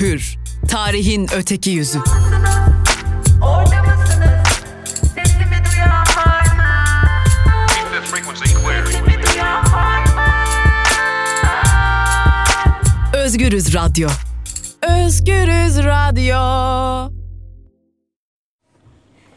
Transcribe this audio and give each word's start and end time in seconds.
Hür. 0.00 0.38
Tarihin 0.68 1.28
öteki 1.36 1.70
yüzü. 1.70 1.98
Özgürüz 13.14 13.74
Radyo. 13.74 14.08
Özgürüz 14.82 15.78
Radyo. 15.78 17.16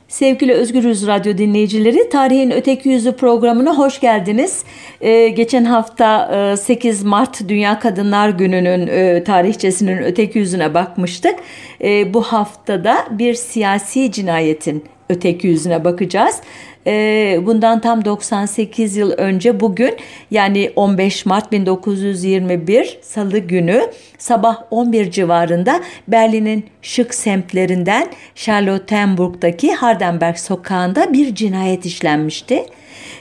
Sevgili 0.07 0.53
Özgürüz 0.53 1.07
Radyo 1.07 1.37
dinleyicileri, 1.37 2.09
Tarihin 2.09 2.51
Öteki 2.51 2.89
Yüzü 2.89 3.15
programına 3.15 3.77
hoş 3.77 3.99
geldiniz. 3.99 4.63
Ee, 5.01 5.27
geçen 5.29 5.65
hafta 5.65 6.31
e, 6.53 6.57
8 6.57 7.03
Mart 7.03 7.47
Dünya 7.47 7.79
Kadınlar 7.79 8.29
Günü'nün 8.29 8.87
e, 8.87 9.23
tarihçesinin 9.23 9.97
öteki 9.97 10.39
yüzüne 10.39 10.73
bakmıştık. 10.73 11.35
E, 11.83 12.13
bu 12.13 12.21
haftada 12.21 13.07
bir 13.11 13.33
siyasi 13.33 14.11
cinayetin 14.11 14.83
öteki 15.09 15.47
yüzüne 15.47 15.83
bakacağız. 15.83 16.35
Bundan 17.45 17.81
tam 17.81 18.05
98 18.05 18.95
yıl 18.95 19.11
önce 19.11 19.59
bugün 19.59 19.95
yani 20.31 20.71
15 20.75 21.25
Mart 21.25 21.51
1921 21.51 22.99
Salı 23.01 23.37
günü 23.39 23.81
sabah 24.17 24.63
11 24.71 25.11
civarında 25.11 25.79
Berlin'in 26.07 26.65
şık 26.81 27.13
semtlerinden 27.13 28.07
Charlottenburg'daki 28.35 29.73
Hardenberg 29.73 30.37
sokağında 30.37 31.13
bir 31.13 31.35
cinayet 31.35 31.85
işlenmişti. 31.85 32.65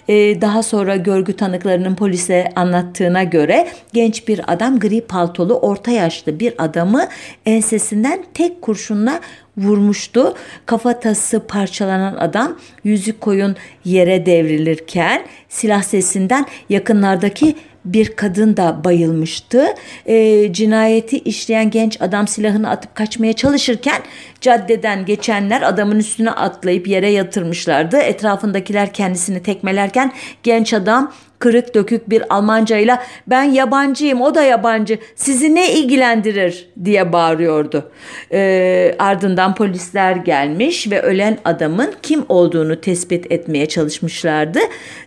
Ee, 0.08 0.40
daha 0.40 0.62
sonra 0.62 0.96
görgü 0.96 1.36
tanıklarının 1.36 1.94
polise 1.94 2.52
anlattığına 2.56 3.24
göre 3.24 3.68
genç 3.92 4.28
bir 4.28 4.40
adam 4.52 4.78
gri 4.78 5.00
paltolu 5.00 5.54
orta 5.54 5.90
yaşlı 5.90 6.40
bir 6.40 6.54
adamı 6.58 7.08
ensesinden 7.46 8.24
tek 8.34 8.62
kurşunla 8.62 9.20
vurmuştu. 9.56 10.34
Kafatası 10.66 11.46
parçalanan 11.46 12.16
adam 12.16 12.58
yüzü 12.84 13.18
koyun 13.20 13.56
yere 13.84 14.26
devrilirken 14.26 15.22
silah 15.48 15.82
sesinden 15.82 16.46
yakınlardaki 16.68 17.54
bir 17.92 18.16
kadın 18.16 18.56
da 18.56 18.84
bayılmıştı. 18.84 19.66
E, 20.06 20.52
cinayeti 20.52 21.18
işleyen 21.18 21.70
genç 21.70 22.02
adam 22.02 22.28
silahını 22.28 22.70
atıp 22.70 22.94
kaçmaya 22.94 23.32
çalışırken 23.32 24.02
caddeden 24.40 25.04
geçenler 25.04 25.62
adamın 25.62 25.98
üstüne 25.98 26.30
atlayıp 26.30 26.88
yere 26.88 27.10
yatırmışlardı. 27.10 27.96
Etrafındakiler 27.96 28.92
kendisini 28.92 29.42
tekmelerken 29.42 30.12
genç 30.42 30.74
adam 30.74 31.12
kırık 31.38 31.74
dökük 31.74 32.10
bir 32.10 32.22
Almancayla 32.34 33.02
ben 33.26 33.42
yabancıyım 33.42 34.20
o 34.20 34.34
da 34.34 34.42
yabancı 34.42 34.98
sizi 35.14 35.54
ne 35.54 35.72
ilgilendirir 35.72 36.68
diye 36.84 37.12
bağırıyordu. 37.12 37.90
E, 38.32 38.94
ardından 38.98 39.54
polisler 39.54 40.16
gelmiş 40.16 40.90
ve 40.90 41.02
ölen 41.02 41.38
adamın 41.44 41.92
kim 42.02 42.24
olduğunu 42.28 42.80
tespit 42.80 43.32
etmeye 43.32 43.66
çalışmışlardı. 43.66 44.58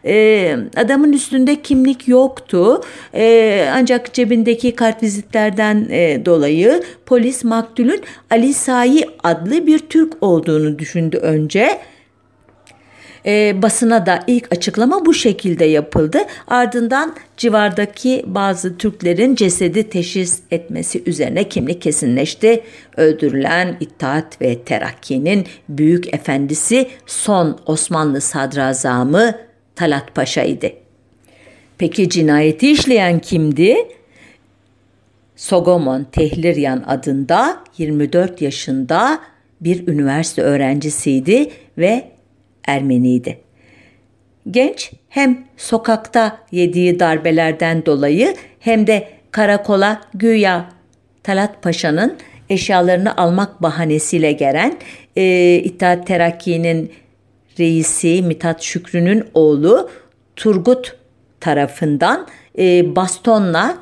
E, 0.06 0.56
adamın 0.78 1.14
üstünde 1.14 1.62
kimlik 1.62 2.08
yoktu 2.08 2.82
e, 3.14 3.66
ancak 3.74 4.14
cebindeki 4.14 4.76
kartvizitlerden 4.76 5.88
e, 5.90 6.26
dolayı 6.26 6.84
polis 7.06 7.44
maktulün 7.44 8.02
Ali 8.32 8.54
Sayi 8.54 9.06
adlı 9.24 9.68
bir 9.68 9.80
Türk 9.80 10.24
olduğunu 10.24 10.80
düşündü 10.80 11.18
önce 11.18 11.80
e, 13.26 13.62
basına 13.62 14.06
da 14.06 14.24
ilk 14.28 14.52
açıklama 14.52 15.06
bu 15.06 15.14
şekilde 15.14 15.66
yapıldı. 15.66 16.20
Ardından 16.48 17.16
civardaki 17.38 18.24
bazı 18.28 18.78
Türklerin 18.78 19.36
cesedi 19.36 19.90
teşhis 19.90 20.40
etmesi 20.52 21.04
üzerine 21.06 21.50
kimlik 21.50 21.82
kesinleşti. 21.82 22.64
Öldürülen 22.98 23.78
İttihat 23.80 24.42
ve 24.42 24.64
Terakki'nin 24.64 25.46
büyük 25.70 26.14
efendisi 26.14 26.88
son 27.06 27.60
Osmanlı 27.66 28.22
sadrazamı 28.22 29.36
Talat 29.76 30.16
Paşa 30.16 30.44
idi. 30.44 30.76
Peki 31.78 32.10
cinayeti 32.10 32.72
işleyen 32.72 33.20
kimdi? 33.20 33.76
Sogomon 35.36 36.04
Tehliryan 36.12 36.84
adında 36.88 37.64
24 37.78 38.42
yaşında 38.42 39.20
bir 39.62 39.88
üniversite 39.88 40.42
öğrencisiydi 40.42 41.52
ve 41.78 42.12
Ermeniydi. 42.68 43.38
Genç 44.52 44.92
hem 45.10 45.48
sokakta 45.58 46.38
yediği 46.52 47.00
darbelerden 47.00 47.86
dolayı 47.86 48.36
hem 48.60 48.88
de 48.88 49.08
karakola 49.32 50.02
güya 50.14 50.70
Talat 51.24 51.64
Paşa'nın 51.64 52.18
eşyalarını 52.50 53.18
almak 53.18 53.62
bahanesiyle 53.62 54.32
gelen 54.32 54.78
e, 55.16 55.56
İttihat 55.64 56.08
Terakki'nin 56.08 56.92
reisi 57.60 58.22
Mithat 58.22 58.64
Şükrü'nün 58.64 59.24
oğlu 59.34 59.90
Turgut 60.36 60.96
tarafından 61.40 62.28
e, 62.58 62.96
bastonla 62.96 63.78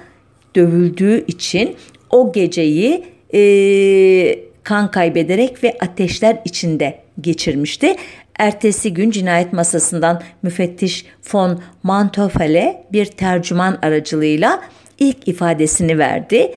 dövüldüğü 0.55 1.25
için 1.25 1.75
o 2.09 2.31
geceyi 2.31 3.05
e, 3.33 4.39
kan 4.63 4.91
kaybederek 4.91 5.63
ve 5.63 5.77
ateşler 5.81 6.37
içinde 6.45 6.99
geçirmişti. 7.21 7.95
Ertesi 8.39 8.93
gün 8.93 9.11
cinayet 9.11 9.53
masasından 9.53 10.21
müfettiş 10.41 11.05
von 11.33 11.61
Manteufel'e 11.83 12.85
bir 12.91 13.05
tercüman 13.05 13.79
aracılığıyla 13.81 14.61
ilk 14.99 15.27
ifadesini 15.27 15.97
verdi. 15.97 16.53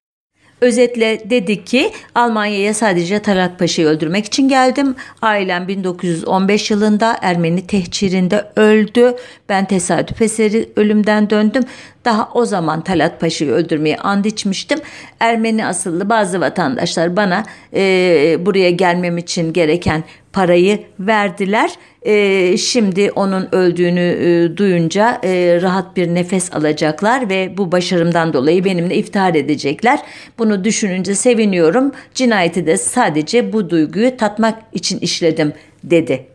Özetle 0.62 1.30
dedi 1.30 1.64
ki 1.64 1.92
Almanya'ya 2.14 2.74
sadece 2.74 3.18
Talat 3.18 3.58
Paşa'yı 3.58 3.88
öldürmek 3.88 4.24
için 4.24 4.48
geldim. 4.48 4.94
Ailem 5.22 5.68
1915 5.68 6.70
yılında 6.70 7.16
Ermeni 7.22 7.66
tehcirinde 7.66 8.44
öldü. 8.56 9.14
Ben 9.48 9.64
tesadüf 9.64 10.22
eseri 10.22 10.68
ölümden 10.76 11.30
döndüm. 11.30 11.62
Daha 12.04 12.28
o 12.34 12.44
zaman 12.44 12.84
Talat 12.84 13.20
Paşa'yı 13.20 13.50
öldürmeye 13.50 13.96
and 13.96 14.24
içmiştim. 14.24 14.78
Ermeni 15.20 15.66
asıllı 15.66 16.08
bazı 16.08 16.40
vatandaşlar 16.40 17.16
bana 17.16 17.44
e, 17.74 18.36
buraya 18.40 18.70
gelmem 18.70 19.18
için 19.18 19.52
gereken 19.52 20.04
parayı 20.32 20.80
verdiler. 21.00 21.70
E, 22.02 22.56
şimdi 22.56 23.10
onun 23.10 23.48
öldüğünü 23.52 24.00
e, 24.00 24.56
duyunca 24.56 25.20
e, 25.24 25.58
rahat 25.62 25.96
bir 25.96 26.14
nefes 26.14 26.54
alacaklar 26.54 27.28
ve 27.28 27.56
bu 27.56 27.72
başarımdan 27.72 28.32
dolayı 28.32 28.64
benimle 28.64 28.94
iftihar 28.94 29.34
edecekler. 29.34 29.98
Bunu 30.38 30.64
düşününce 30.64 31.14
seviniyorum. 31.14 31.92
Cinayeti 32.14 32.66
de 32.66 32.76
sadece 32.76 33.52
bu 33.52 33.70
duyguyu 33.70 34.16
tatmak 34.16 34.58
için 34.72 34.98
işledim 34.98 35.52
dedi. 35.84 36.31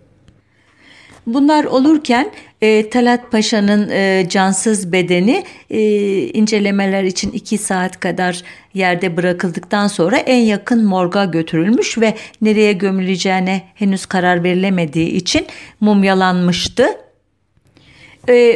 Bunlar 1.28 1.64
olurken 1.64 2.32
e, 2.62 2.90
Talat 2.90 3.32
Paşa'nın 3.32 3.90
e, 3.90 4.26
cansız 4.30 4.92
bedeni 4.92 5.44
e, 5.70 5.82
incelemeler 6.28 7.04
için 7.04 7.32
iki 7.32 7.58
saat 7.58 8.00
kadar 8.00 8.44
yerde 8.74 9.18
bırakıldıktan 9.18 9.88
sonra 9.88 10.18
en 10.18 10.42
yakın 10.42 10.86
morga 10.86 11.26
götürülmüş 11.26 11.98
ve 11.98 12.14
nereye 12.42 12.74
gömüleceğine 12.74 13.64
henüz 13.76 14.06
karar 14.06 14.44
verilemediği 14.44 15.10
için 15.10 15.46
mumyalanmıştı. 15.80 16.88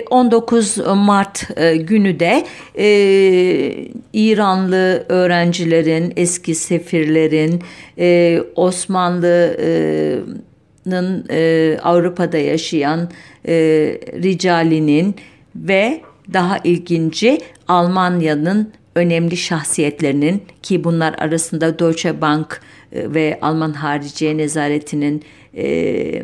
19 0.09 0.77
e, 0.77 0.81
Mart 0.93 1.59
e, 1.59 1.75
günü 1.75 2.19
de 2.19 2.45
e, 2.77 2.85
İranlı 4.13 5.05
öğrencilerin, 5.09 6.13
eski 6.15 6.55
sefirlerin, 6.55 7.61
e, 7.97 8.39
Osmanlı 8.55 9.57
e, 9.61 9.69
e, 11.30 11.78
Avrupa'da 11.84 12.38
yaşayan 12.38 13.09
e, 13.47 13.53
ricalinin 14.24 15.16
ve 15.56 16.01
daha 16.33 16.57
ilginci 16.57 17.42
Almanya'nın 17.68 18.74
önemli 18.95 19.38
şahsiyetlerinin 19.38 20.44
ki 20.62 20.83
bunlar 20.83 21.13
arasında 21.18 21.80
Deutsche 21.80 22.22
Bank 22.22 22.62
e, 22.92 23.13
ve 23.13 23.39
Alman 23.42 23.74
Hariciye 23.74 24.38
Nezareti'nin 24.38 25.24
e, 25.57 26.24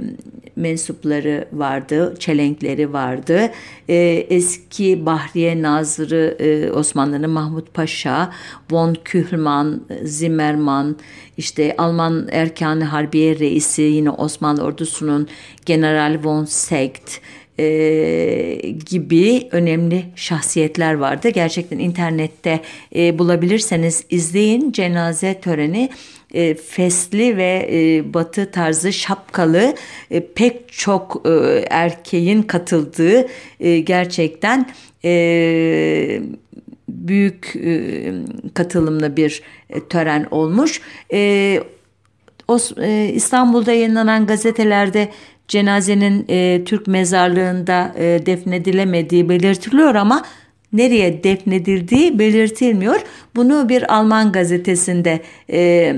mensupları 0.56 1.48
vardı, 1.54 2.16
çelenkleri 2.20 2.94
vardı. 2.94 3.52
E, 3.90 3.96
eski 4.30 5.06
Bahriye 5.06 5.62
Nazırı 5.62 6.38
e, 6.40 6.72
Osmanlı'nın 6.72 7.30
Mahmut 7.30 7.74
Paşa, 7.74 8.34
von 8.72 8.98
Kühlmann, 9.04 9.82
Zimmermann, 10.04 10.96
işte 11.38 11.76
Alman 11.78 12.28
Erkanı 12.32 12.84
Harbiye 12.84 13.40
Reisi 13.40 13.82
yine 13.82 14.10
Osmanlı 14.10 14.64
ordusunun 14.64 15.28
General 15.66 16.20
von 16.24 16.46
Seeckt, 16.46 17.20
e, 17.60 17.66
gibi 18.90 19.48
önemli 19.52 20.06
şahsiyetler 20.16 20.94
vardı. 20.94 21.30
Gerçekten 21.30 21.80
internette 21.80 22.62
e, 22.96 23.20
bulabilirseniz 23.20 24.06
izleyin 24.10 24.72
cenaze 24.72 25.40
töreni 25.42 25.90
e, 26.34 26.56
fesli 26.56 27.38
ve 27.38 27.70
e, 27.72 28.14
batı 28.14 28.52
tarzı 28.52 28.94
şapkalı 28.94 29.76
e, 30.12 30.28
pek 30.34 30.74
çok 30.74 31.22
e, 31.26 31.66
erkeğin 31.70 32.42
katıldığı 32.42 33.28
e, 33.60 33.80
gerçekten 33.80 34.70
e, 35.06 36.22
büyük 36.90 37.56
e, 37.56 38.14
katılımlı 38.54 39.18
bir 39.18 39.42
e, 39.70 39.88
tören 39.88 40.28
olmuş. 40.32 40.82
E, 41.14 41.60
e, 42.82 43.12
İstanbul'da 43.14 43.72
yayınlanan 43.72 44.26
gazetelerde 44.26 45.10
cenazenin 45.48 46.26
e, 46.30 46.64
Türk 46.66 46.88
mezarlığında 46.88 47.94
e, 47.98 48.26
defnedilemediği 48.26 49.30
belirtiliyor 49.30 49.96
ama 49.96 50.26
nereye 50.74 51.24
defnedildiği 51.24 52.20
belirtilmiyor. 52.20 53.00
Bunu 53.36 53.70
bir 53.70 53.96
Alman 53.96 54.32
gazetesinde 54.32 55.20
e, 55.52 55.94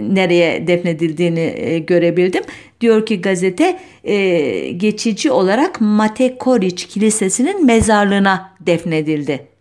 nereye 0.00 0.66
defnedildiğini 0.66 1.54
e, 1.56 1.78
görebildim. 1.78 2.42
Diyor 2.80 3.06
ki 3.06 3.20
gazete 3.20 3.78
e, 4.04 4.68
geçici 4.70 5.30
olarak 5.30 5.80
Mate 5.80 6.38
Koriç 6.38 6.86
Kilisesi'nin 6.86 7.66
mezarlığına 7.66 8.52
defnedildi. 8.60 9.52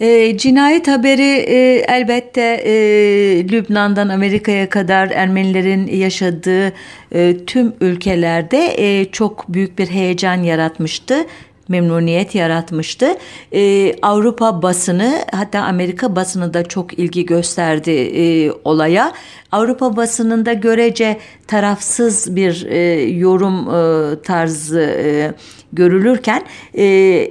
E, 0.00 0.38
cinayet 0.38 0.88
haberi 0.88 1.22
e, 1.22 1.84
elbette 1.88 2.62
e, 2.64 2.72
Lübnan'dan 3.48 4.08
Amerika'ya 4.08 4.68
kadar 4.68 5.10
Ermenilerin 5.10 5.86
yaşadığı 5.86 6.72
e, 7.12 7.36
tüm 7.46 7.72
ülkelerde 7.80 8.74
e, 8.78 9.04
çok 9.04 9.44
büyük 9.48 9.78
bir 9.78 9.86
heyecan 9.86 10.42
yaratmıştı 10.42 11.26
memnuniyet 11.68 12.34
yaratmıştı. 12.34 13.16
Ee, 13.52 13.94
Avrupa 14.02 14.62
basını 14.62 15.18
hatta 15.32 15.60
Amerika 15.60 16.16
basını 16.16 16.54
da 16.54 16.64
çok 16.64 16.98
ilgi 16.98 17.26
gösterdi 17.26 17.90
e, 17.90 18.52
olaya. 18.64 19.12
Avrupa 19.52 19.96
basınında 19.96 20.52
görece 20.52 21.18
tarafsız 21.46 22.36
bir 22.36 22.66
e, 22.66 23.02
yorum 23.02 23.68
e, 23.68 24.22
tarzı 24.22 24.80
e, 24.80 25.34
görülürken 25.72 26.42
e, 26.74 26.86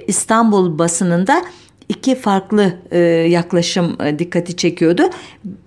İstanbul 0.06 0.78
basınında 0.78 1.42
iki 1.88 2.14
farklı 2.14 2.72
e, 2.90 2.98
yaklaşım 3.28 3.96
e, 4.04 4.18
dikkati 4.18 4.56
çekiyordu. 4.56 5.02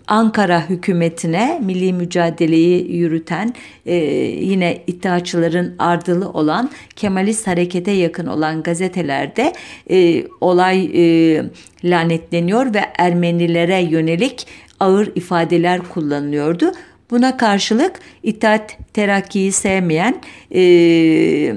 Ankara 0.08 0.70
hükümetine 0.70 1.62
milli 1.66 1.94
mücadeleyi 1.94 2.96
yürüten 2.96 3.54
e, 3.86 3.96
yine 3.96 4.84
iddiaçıların 4.88 5.76
ardılı 5.80 6.30
olan 6.30 6.70
Kemalist 6.96 7.48
harekete 7.48 7.92
yakın 7.92 8.28
olan 8.28 8.64
gazetelerde 8.64 9.54
e, 9.92 10.24
olay 10.42 10.86
e, 10.94 11.44
lanetleniyor 11.84 12.74
ve 12.74 12.82
Ermenilere 12.98 13.80
yönelik 13.80 14.48
ağır 14.80 15.12
ifadeler 15.16 15.82
kullanılıyordu. 15.82 16.72
Buna 17.12 17.38
karşılık 17.38 18.00
İttihat 18.24 18.78
Terakki'yi 18.94 19.52
sevmeyen 19.52 20.22
e, 20.56 21.56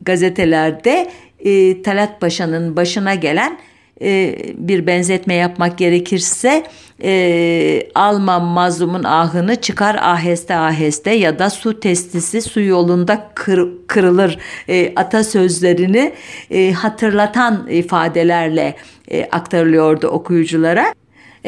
gazetelerde 0.00 1.10
e, 1.44 1.82
Talat 1.82 2.20
Paşa'nın 2.20 2.76
başına 2.76 3.14
gelen 3.14 3.58
e, 4.02 4.36
bir 4.54 4.86
benzetme 4.86 5.34
yapmak 5.34 5.78
gerekirse 5.78 6.64
e, 7.02 7.88
alma 7.94 8.38
mazlumun 8.40 9.04
ahını 9.04 9.56
çıkar 9.56 9.94
aheste 9.94 10.56
aheste 10.56 11.10
ya 11.10 11.38
da 11.38 11.50
su 11.50 11.80
testisi 11.80 12.42
su 12.42 12.60
yolunda 12.60 13.30
kır, 13.34 13.68
kırılır 13.86 14.38
e, 14.68 14.92
atasözlerini 14.96 16.12
e, 16.50 16.72
hatırlatan 16.72 17.66
ifadelerle 17.70 18.76
e, 19.10 19.24
aktarılıyordu 19.24 20.06
okuyuculara. 20.06 20.94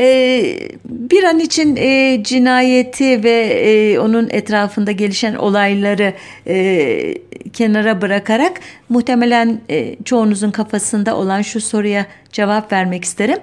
E, 0.01 0.71
bir 0.85 1.25
an 1.25 1.39
için 1.39 1.77
e, 1.77 2.21
cinayeti 2.25 3.25
ve 3.25 3.41
e, 3.41 3.99
onun 3.99 4.29
etrafında 4.31 4.93
gelişen 4.93 5.35
olayları 5.35 6.15
e, 6.47 7.15
kenara 7.53 8.01
bırakarak 8.01 8.61
muhtemelen 8.89 9.61
çoğunuzun 10.05 10.51
kafasında 10.51 11.17
olan 11.17 11.43
şu 11.43 11.61
soruya 11.61 12.07
cevap 12.33 12.73
vermek 12.73 13.05
isterim. 13.05 13.39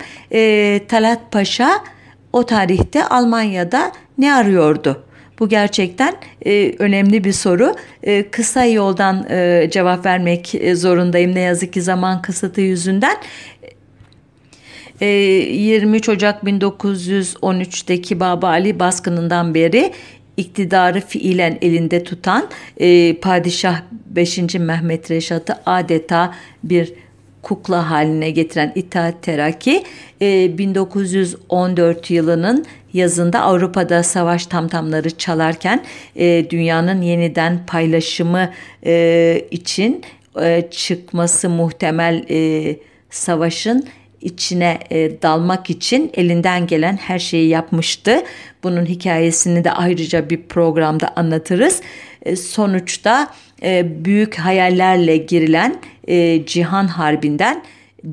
Talat 0.88 1.32
Paşa 1.32 1.70
o 2.34 2.46
tarihte 2.46 3.06
Almanya'da 3.06 3.92
ne 4.18 4.34
arıyordu? 4.34 5.04
Bu 5.40 5.50
gerçekten 5.50 6.16
e, 6.46 6.74
önemli 6.80 7.24
bir 7.24 7.32
soru. 7.32 7.76
E, 8.04 8.30
kısa 8.30 8.66
yoldan 8.66 9.26
e, 9.30 9.68
cevap 9.72 10.06
vermek 10.06 10.56
zorundayım 10.74 11.36
ne 11.36 11.40
yazık 11.40 11.74
ki 11.74 11.82
zaman 11.82 12.22
kısıtı 12.22 12.62
yüzünden. 12.62 13.18
23 15.02 16.10
ee, 16.10 16.12
Ocak 16.12 16.44
1913'teki 16.44 18.20
Baba 18.20 18.48
Ali 18.48 18.80
baskınından 18.80 19.54
beri 19.54 19.94
iktidarı 20.38 21.02
fiilen 21.02 21.58
elinde 21.62 22.04
tutan 22.04 22.50
e, 22.78 23.14
Padişah 23.20 23.82
5. 23.92 24.38
Mehmet 24.56 25.12
Reşat'ı 25.12 25.58
adeta 25.66 26.34
bir 26.64 26.94
kukla 27.42 27.90
haline 27.90 28.30
getiren 28.30 28.72
İttihat 28.76 29.24
Terakki 29.24 29.84
e, 30.22 30.58
1914 30.58 32.12
yılının 32.12 32.66
yazında 32.94 33.42
Avrupa'da 33.42 34.04
savaş 34.04 34.46
tamtamları 34.46 35.10
çalarken 35.10 35.84
e, 36.16 36.50
dünyanın 36.50 37.02
yeniden 37.02 37.66
paylaşımı 37.66 38.52
e, 38.86 39.46
için 39.52 40.04
e, 40.42 40.68
çıkması 40.72 41.50
muhtemel 41.50 42.26
e, 42.30 42.76
savaşın 43.10 43.88
içine 44.28 44.80
e, 44.90 45.22
dalmak 45.22 45.70
için 45.70 46.12
elinden 46.14 46.68
gelen 46.68 46.98
her 46.98 47.20
şeyi 47.20 47.50
yapmıştı. 47.50 48.24
Bunun 48.64 48.86
hikayesini 48.86 49.64
de 49.64 49.72
ayrıca 49.72 50.30
bir 50.30 50.42
programda 50.44 51.14
anlatırız. 51.16 51.82
E, 52.22 52.36
sonuçta 52.36 53.34
e, 53.64 54.06
büyük 54.06 54.36
hayallerle 54.36 55.18
girilen 55.18 55.76
e, 56.08 56.46
Cihan 56.46 56.88
Harbi'nden 56.88 57.64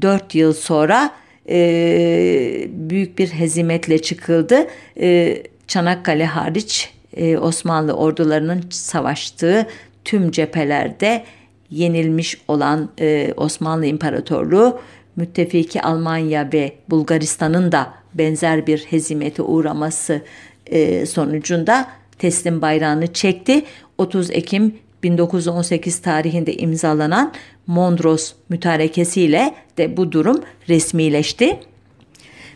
4 0.03 0.35
yıl 0.35 0.53
sonra 0.53 1.11
e, 1.49 2.67
büyük 2.69 3.19
bir 3.19 3.29
hezimetle 3.29 4.03
çıkıldı. 4.03 4.67
E, 5.01 5.43
Çanakkale 5.69 6.27
hariç 6.27 6.91
e, 7.17 7.39
Osmanlı 7.39 7.93
ordularının 7.93 8.65
savaştığı 8.71 9.67
tüm 10.05 10.31
cephelerde 10.31 11.25
yenilmiş 11.71 12.39
olan 12.49 12.91
e, 13.01 13.33
Osmanlı 13.37 13.87
İmparatorluğu 13.87 14.81
müttefiki 15.17 15.83
Almanya 15.83 16.51
ve 16.53 16.73
Bulgaristan'ın 16.91 17.73
da 17.73 17.95
benzer 18.15 18.67
bir 18.67 18.79
hezimete 18.79 19.43
uğraması 19.43 20.23
e, 20.67 21.07
sonucunda 21.07 21.89
teslim 22.19 22.63
bayrağını 22.63 23.13
çekti. 23.13 23.63
30 23.99 24.31
Ekim 24.31 24.75
1918 25.03 25.99
tarihinde 25.99 26.57
imzalanan 26.57 27.33
Mondros 27.67 28.33
mütarekesiyle 28.49 29.55
de 29.79 29.97
bu 29.97 30.13
durum 30.13 30.41
resmileşti. 30.69 31.61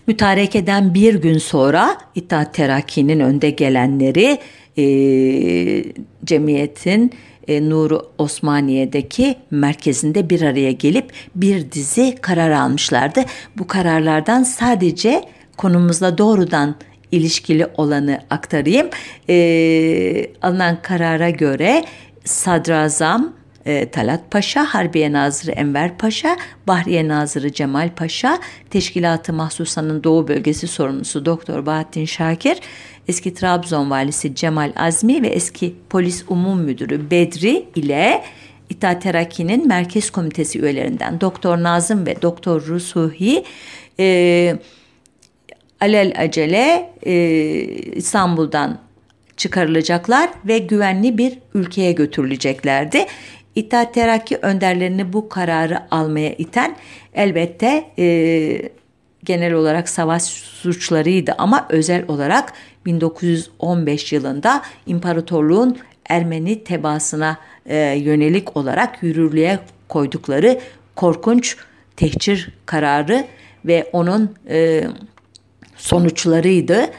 Mütarekeden 0.07 0.95
bir 0.95 1.15
gün 1.15 1.39
sonra 1.39 1.99
İttihat 2.15 2.55
Terakki'nin 2.55 3.21
önde 3.21 3.51
gelenleri 3.51 4.39
e, 4.79 4.85
cemiyetin 6.25 7.13
e, 7.49 7.71
Nuru 7.71 8.03
Osmaniye'deki 8.19 9.37
merkezinde 9.51 10.31
bir 10.31 10.43
araya 10.43 10.73
gelip 10.73 11.13
bir 11.35 11.73
dizi 11.73 12.17
karar 12.21 12.51
almışlardı. 12.51 13.21
Bu 13.59 13.67
kararlardan 13.67 14.43
sadece 14.43 15.25
konumuzla 15.57 16.19
doğrudan 16.19 16.75
ilişkili 17.13 17.67
olanı 17.77 18.21
aktarayım. 18.31 18.89
E, 19.29 20.31
alınan 20.43 20.83
karara 20.83 21.31
göre 21.31 21.85
Sadrazam 22.25 23.33
e, 23.67 23.91
Talat 23.91 24.31
Paşa, 24.31 24.65
Harbiye 24.65 25.13
Nazırı 25.13 25.51
Enver 25.51 25.99
Paşa, 25.99 26.37
Bahriye 26.67 27.09
Nazırı 27.09 27.53
Cemal 27.53 27.91
Paşa, 27.97 28.39
Teşkilatı 28.71 29.33
Mahsusa'nın 29.33 30.05
Doğu 30.05 30.29
Bölgesi 30.29 30.67
sorumlusu 30.67 31.25
Doktor 31.25 31.67
Bahattin 31.67 32.05
Şakir, 32.05 32.59
eski 33.09 33.35
Trabzon 33.35 33.91
valisi 33.91 34.35
Cemal 34.35 34.73
Azmi 34.77 35.23
ve 35.23 35.29
eski 35.29 35.75
polis 35.91 36.25
umum 36.29 36.61
müdürü 36.61 37.11
Bedri 37.11 37.65
ile 37.75 38.25
İttihat 38.71 39.03
Terakki'nin 39.03 39.69
merkez 39.69 40.11
komitesi 40.11 40.61
üyelerinden 40.61 41.21
Doktor 41.21 41.63
Nazım 41.63 42.07
ve 42.07 42.23
Doktor 42.23 42.67
Rusuhi 42.67 43.45
e, 44.01 44.57
alel 45.81 46.13
acele 46.19 46.91
e, 47.07 47.15
İstanbul'dan 47.95 48.79
çıkarılacaklar 49.37 50.31
ve 50.45 50.59
güvenli 50.59 51.19
bir 51.19 51.39
ülkeye 51.55 51.93
götürüleceklerdi. 51.93 53.07
İttihat 53.55 53.95
Terakki 53.95 54.37
önderlerini 54.37 55.13
bu 55.13 55.29
kararı 55.29 55.95
almaya 55.95 56.33
iten 56.33 56.77
elbette 57.15 57.85
e, 57.99 58.78
genel 59.25 59.53
olarak 59.53 59.89
savaş 59.89 60.23
suçlarıydı 60.23 61.35
ama 61.39 61.67
özel 61.69 62.05
olarak 62.09 62.53
1915 62.87 64.13
yılında 64.13 64.63
imparatorluğun 64.87 65.79
Ermeni 66.09 66.65
tebasına 66.65 67.39
e, 67.67 67.77
yönelik 67.77 68.57
olarak 68.57 69.03
yürürlüğe 69.03 69.59
koydukları 69.89 70.61
korkunç 70.97 71.57
tehcir 71.97 72.51
kararı 72.67 73.25
ve 73.65 73.91
onun 73.93 74.35
e, 74.49 74.85
sonuçlarıydı. 75.77 76.91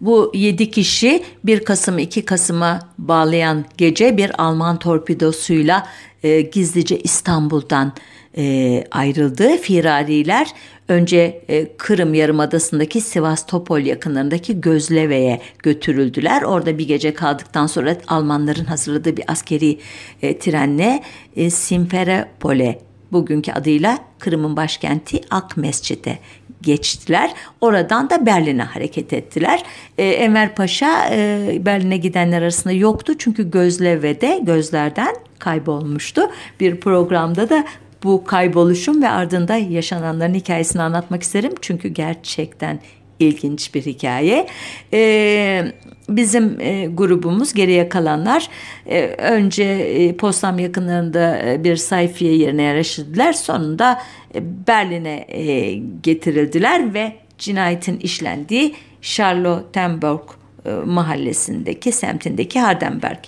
Bu 0.00 0.32
7 0.34 0.70
kişi 0.70 1.22
1 1.44 1.64
Kasım 1.64 1.98
2 1.98 2.24
Kasım'a 2.24 2.80
bağlayan 2.98 3.64
gece 3.78 4.16
bir 4.16 4.42
Alman 4.42 4.78
torpidosuyla 4.78 5.88
e, 6.22 6.40
gizlice 6.40 6.98
İstanbul'dan 6.98 7.92
e, 8.36 8.84
ayrıldı. 8.90 9.56
Firariler 9.56 10.48
önce 10.88 11.42
e, 11.48 11.76
Kırım 11.76 12.14
Yarımadası'ndaki 12.14 13.00
Sivastopol 13.00 13.78
yakınlarındaki 13.78 14.60
Gözleve'ye 14.60 15.40
götürüldüler. 15.58 16.42
Orada 16.42 16.78
bir 16.78 16.88
gece 16.88 17.14
kaldıktan 17.14 17.66
sonra 17.66 17.96
Almanların 18.08 18.64
hazırladığı 18.64 19.16
bir 19.16 19.24
askeri 19.28 19.78
e, 20.22 20.38
trenle 20.38 21.02
e, 21.36 21.50
Simferopol'e 21.50 22.78
bugünkü 23.12 23.52
adıyla 23.52 23.98
Kırım'ın 24.18 24.56
başkenti 24.56 25.20
Ak 25.30 25.56
Mescid'e 25.56 26.18
geçtiler. 26.62 27.34
Oradan 27.60 28.10
da 28.10 28.26
Berlin'e 28.26 28.62
hareket 28.62 29.12
ettiler. 29.12 29.62
E, 29.98 30.04
Enver 30.04 30.54
Paşa 30.54 31.08
e, 31.10 31.58
Berlin'e 31.60 31.96
gidenler 31.96 32.42
arasında 32.42 32.72
yoktu 32.72 33.12
çünkü 33.18 33.50
Gözleve'de 33.50 34.40
gözlerden 34.42 35.16
kaybolmuştu. 35.38 36.30
Bir 36.60 36.80
programda 36.80 37.48
da 37.48 37.64
bu 38.02 38.24
kayboluşum 38.24 39.02
ve 39.02 39.08
ardında 39.08 39.56
yaşananların 39.56 40.34
hikayesini 40.34 40.82
anlatmak 40.82 41.22
isterim. 41.22 41.52
Çünkü 41.60 41.88
gerçekten 41.88 42.80
ilginç 43.18 43.74
bir 43.74 43.82
hikaye. 43.86 44.46
Ee, 44.92 45.72
bizim 46.08 46.60
e, 46.60 46.86
grubumuz 46.86 47.54
geriye 47.54 47.88
kalanlar 47.88 48.48
e, 48.86 49.02
önce 49.06 49.64
e, 49.64 50.16
Postam 50.16 50.58
yakınlarında 50.58 51.38
e, 51.38 51.64
bir 51.64 51.76
sayfiye 51.76 52.36
yerine 52.36 52.62
yerleştirdiler. 52.62 53.32
Sonunda 53.32 54.02
e, 54.34 54.66
Berlin'e 54.66 55.24
e, 55.28 55.74
getirildiler 56.02 56.94
ve 56.94 57.12
cinayetin 57.38 57.98
işlendiği 57.98 58.74
Charlottenburg 59.02 60.22
e, 60.66 60.70
mahallesindeki 60.70 61.92
semtindeki 61.92 62.60
Hardenberg 62.60 63.18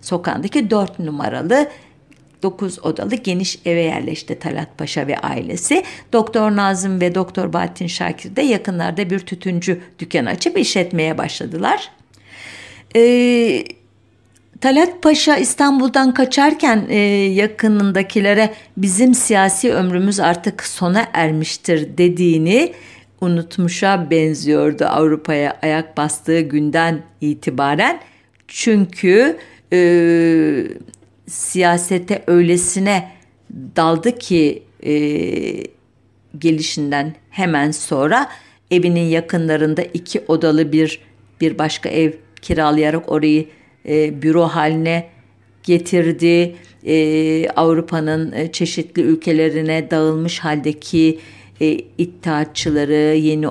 sokağındaki 0.00 0.70
4 0.70 0.98
numaralı 0.98 1.68
9 2.44 2.84
odalı 2.84 3.14
geniş 3.14 3.58
eve 3.64 3.82
yerleşti 3.82 4.38
Talat 4.38 4.78
Paşa 4.78 5.06
ve 5.06 5.18
ailesi. 5.18 5.82
Doktor 6.12 6.56
Nazım 6.56 7.00
ve 7.00 7.14
Doktor 7.14 7.52
Bahattin 7.52 7.86
Şakir 7.86 8.36
de 8.36 8.42
yakınlarda 8.42 9.10
bir 9.10 9.18
tütüncü 9.18 9.80
dükkanı 9.98 10.28
açıp 10.28 10.58
işletmeye 10.58 11.18
başladılar. 11.18 11.90
Ee, 12.96 13.64
Talat 14.60 15.02
Paşa 15.02 15.36
İstanbul'dan 15.36 16.14
kaçarken 16.14 16.86
e, 16.88 16.98
yakınındakilere 17.32 18.54
bizim 18.76 19.14
siyasi 19.14 19.74
ömrümüz 19.74 20.20
artık 20.20 20.64
sona 20.64 21.06
ermiştir 21.12 21.98
dediğini 21.98 22.72
unutmuşa 23.20 24.10
benziyordu 24.10 24.84
Avrupa'ya 24.84 25.58
ayak 25.62 25.96
bastığı 25.96 26.40
günden 26.40 27.02
itibaren. 27.20 28.00
Çünkü 28.48 29.36
e, 29.72 29.78
siyasete 31.26 32.24
öylesine 32.26 33.10
daldı 33.76 34.18
ki 34.18 34.62
e, 34.86 34.94
gelişinden 36.38 37.14
hemen 37.30 37.70
sonra 37.70 38.30
evinin 38.70 39.08
yakınlarında 39.08 39.82
iki 39.82 40.24
odalı 40.28 40.72
bir 40.72 41.00
bir 41.40 41.58
başka 41.58 41.88
ev 41.88 42.12
kiralayarak 42.42 43.12
orayı 43.12 43.46
e, 43.88 44.22
büro 44.22 44.42
haline 44.42 45.08
getirdi. 45.62 46.56
E, 46.86 47.48
Avrupa'nın 47.48 48.32
e, 48.32 48.52
çeşitli 48.52 49.02
ülkelerine 49.02 49.90
dağılmış 49.90 50.38
haldeki 50.38 51.18
e, 51.60 51.78
iddiatçıları, 51.98 53.16
yeni 53.16 53.46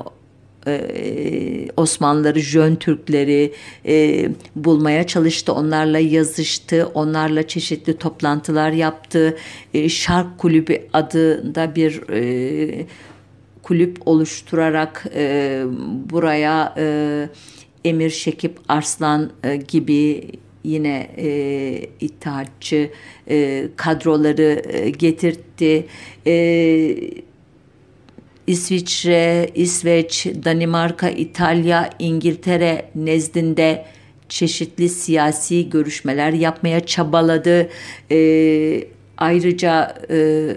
e, 0.68 1.68
Osmanlıları, 1.78 2.40
Jön 2.40 2.76
Türkleri 2.76 3.54
e, 3.86 4.30
bulmaya 4.56 5.08
çalıştı. 5.08 5.54
Onlarla 5.54 6.00
yazıştı. 6.00 6.92
Onlarla 6.94 7.48
çeşitli 7.48 7.98
toplantılar 7.98 8.72
yaptı. 8.72 9.38
E, 9.74 9.90
Şark 9.90 10.38
Kulübü 10.38 10.82
adında 10.94 11.76
bir 11.76 12.10
e, 12.10 12.86
kulüp 13.64 13.98
oluşturarak 14.08 15.06
e, 15.16 15.64
buraya 16.10 16.76
e, 16.78 17.30
Emir 17.86 18.10
Şekip 18.10 18.60
Arslan 18.70 19.32
e, 19.44 19.56
gibi 19.56 20.32
yine 20.64 21.10
e, 21.18 21.90
itaatçı 22.00 22.90
e, 23.30 23.68
kadroları 23.76 24.62
e, 24.70 24.90
getirtti. 24.90 25.86
E, 26.28 26.34
İsviçre, 28.48 29.50
İsveç, 29.56 30.26
Danimarka, 30.26 31.10
İtalya, 31.10 31.90
İngiltere 32.00 32.90
nezdinde 32.96 33.86
çeşitli 34.30 34.90
siyasi 34.90 35.70
görüşmeler 35.70 36.34
yapmaya 36.34 36.86
çabaladı. 36.86 37.70
E, 38.12 38.88
ayrıca 39.18 39.96
e, 40.10 40.48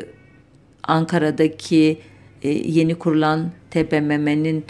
Ankara'daki 0.83 1.99
e, 2.43 2.49
yeni 2.49 2.95
kurulan 2.95 3.50
TBMM'nin 3.71 4.64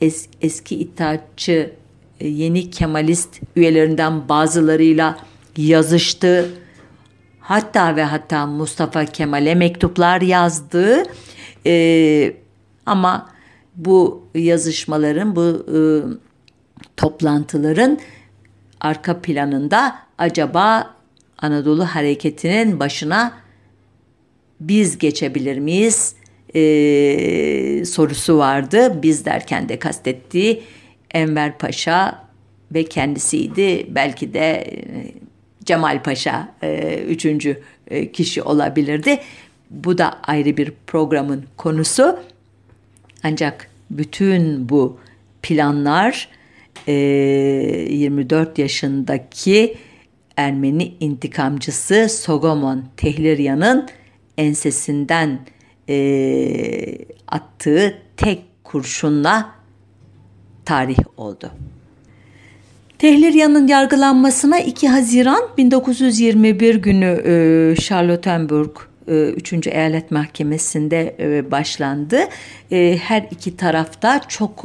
es, 0.00 0.26
eski 0.40 0.76
itaatçı 0.76 1.72
e, 2.20 2.28
yeni 2.28 2.70
Kemalist 2.70 3.40
üyelerinden 3.56 4.28
bazılarıyla 4.28 5.18
yazıştı. 5.56 6.50
Hatta 7.40 7.96
ve 7.96 8.04
hatta 8.04 8.46
Mustafa 8.46 9.04
Kemal'e 9.04 9.54
mektuplar 9.54 10.20
yazdı. 10.20 11.02
E, 11.66 12.32
ama 12.86 13.28
bu 13.76 14.26
yazışmaların, 14.34 15.36
bu 15.36 15.66
e, 15.76 15.80
toplantıların 16.96 17.98
arka 18.80 19.20
planında 19.20 19.96
acaba 20.18 20.94
Anadolu 21.38 21.84
Hareketi'nin 21.84 22.80
başına 22.80 23.32
biz 24.60 24.98
geçebilir 24.98 25.58
miyiz 25.58 26.14
e, 26.54 27.84
sorusu 27.84 28.38
vardı. 28.38 29.02
Biz 29.02 29.24
derken 29.24 29.68
de 29.68 29.78
kastettiği 29.78 30.62
Enver 31.10 31.58
Paşa 31.58 32.24
ve 32.74 32.84
kendisiydi. 32.84 33.86
Belki 33.90 34.34
de 34.34 34.50
e, 34.50 34.76
Cemal 35.64 36.02
Paşa 36.02 36.54
e, 36.62 36.98
üçüncü 37.08 37.60
e, 37.90 38.12
kişi 38.12 38.42
olabilirdi. 38.42 39.20
Bu 39.70 39.98
da 39.98 40.20
ayrı 40.22 40.56
bir 40.56 40.72
programın 40.86 41.44
konusu. 41.56 42.18
Ancak 43.22 43.70
bütün 43.90 44.68
bu 44.68 44.98
planlar 45.42 46.28
24 46.86 48.58
yaşındaki 48.58 49.76
Ermeni 50.36 50.94
intikamcısı 51.00 52.08
Sogomon 52.08 52.84
Tehlirya'nın 52.96 53.88
ensesinden 54.38 55.40
attığı 57.28 57.98
tek 58.16 58.42
kurşunla 58.64 59.50
tarih 60.64 60.98
oldu. 61.16 61.50
Tehlirya'nın 62.98 63.68
yargılanmasına 63.68 64.60
2 64.60 64.88
Haziran 64.88 65.42
1921 65.56 66.74
günü 66.74 67.76
Charlottenburg 67.76 68.76
3. 69.10 69.52
E, 69.52 69.70
Eyalet 69.70 70.10
Mahkemesi'nde 70.10 71.14
e, 71.18 71.50
başlandı. 71.50 72.20
E, 72.72 72.98
her 73.02 73.26
iki 73.30 73.56
tarafta 73.56 74.20
çok 74.28 74.64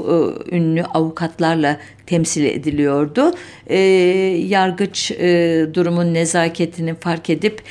ünlü 0.51 0.83
avukatlarla 0.83 1.77
temsil 2.05 2.45
ediliyordu. 2.45 3.31
Yargıç 4.49 5.11
durumun 5.73 6.13
nezaketini 6.13 6.95
fark 6.95 7.29
edip 7.29 7.63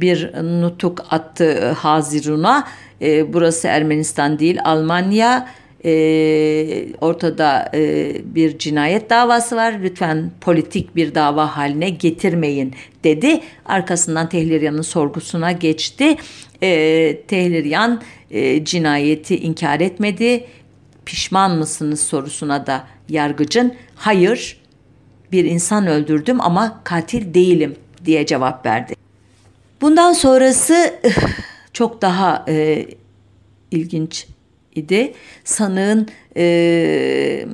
bir 0.00 0.32
nutuk 0.62 1.04
attı 1.10 1.70
Hazirun'a. 1.70 2.68
Burası 3.28 3.68
Ermenistan 3.68 4.38
değil 4.38 4.58
Almanya 4.64 5.48
e, 5.84 6.86
ortada 7.00 7.70
e, 7.74 8.12
bir 8.24 8.58
cinayet 8.58 9.10
davası 9.10 9.56
var. 9.56 9.78
Lütfen 9.82 10.30
politik 10.40 10.96
bir 10.96 11.14
dava 11.14 11.56
haline 11.56 11.90
getirmeyin 11.90 12.74
dedi. 13.04 13.40
Arkasından 13.66 14.28
Tehliryan'ın 14.28 14.82
sorgusuna 14.82 15.52
geçti. 15.52 16.16
E, 16.62 17.20
Tehliryan 17.28 18.02
e, 18.30 18.64
cinayeti 18.64 19.36
inkar 19.36 19.80
etmedi. 19.80 20.44
Pişman 21.06 21.58
mısınız 21.58 22.00
sorusuna 22.00 22.66
da 22.66 22.84
yargıcın 23.08 23.74
hayır 23.94 24.60
bir 25.32 25.44
insan 25.44 25.86
öldürdüm 25.86 26.40
ama 26.40 26.80
katil 26.84 27.34
değilim 27.34 27.76
diye 28.04 28.26
cevap 28.26 28.66
verdi. 28.66 28.94
Bundan 29.80 30.12
sonrası 30.12 30.94
çok 31.72 32.02
daha 32.02 32.44
e, 32.48 32.86
ilginç 33.70 34.26
idi. 34.78 35.12
Sanığın 35.44 36.08
e, 36.36 37.46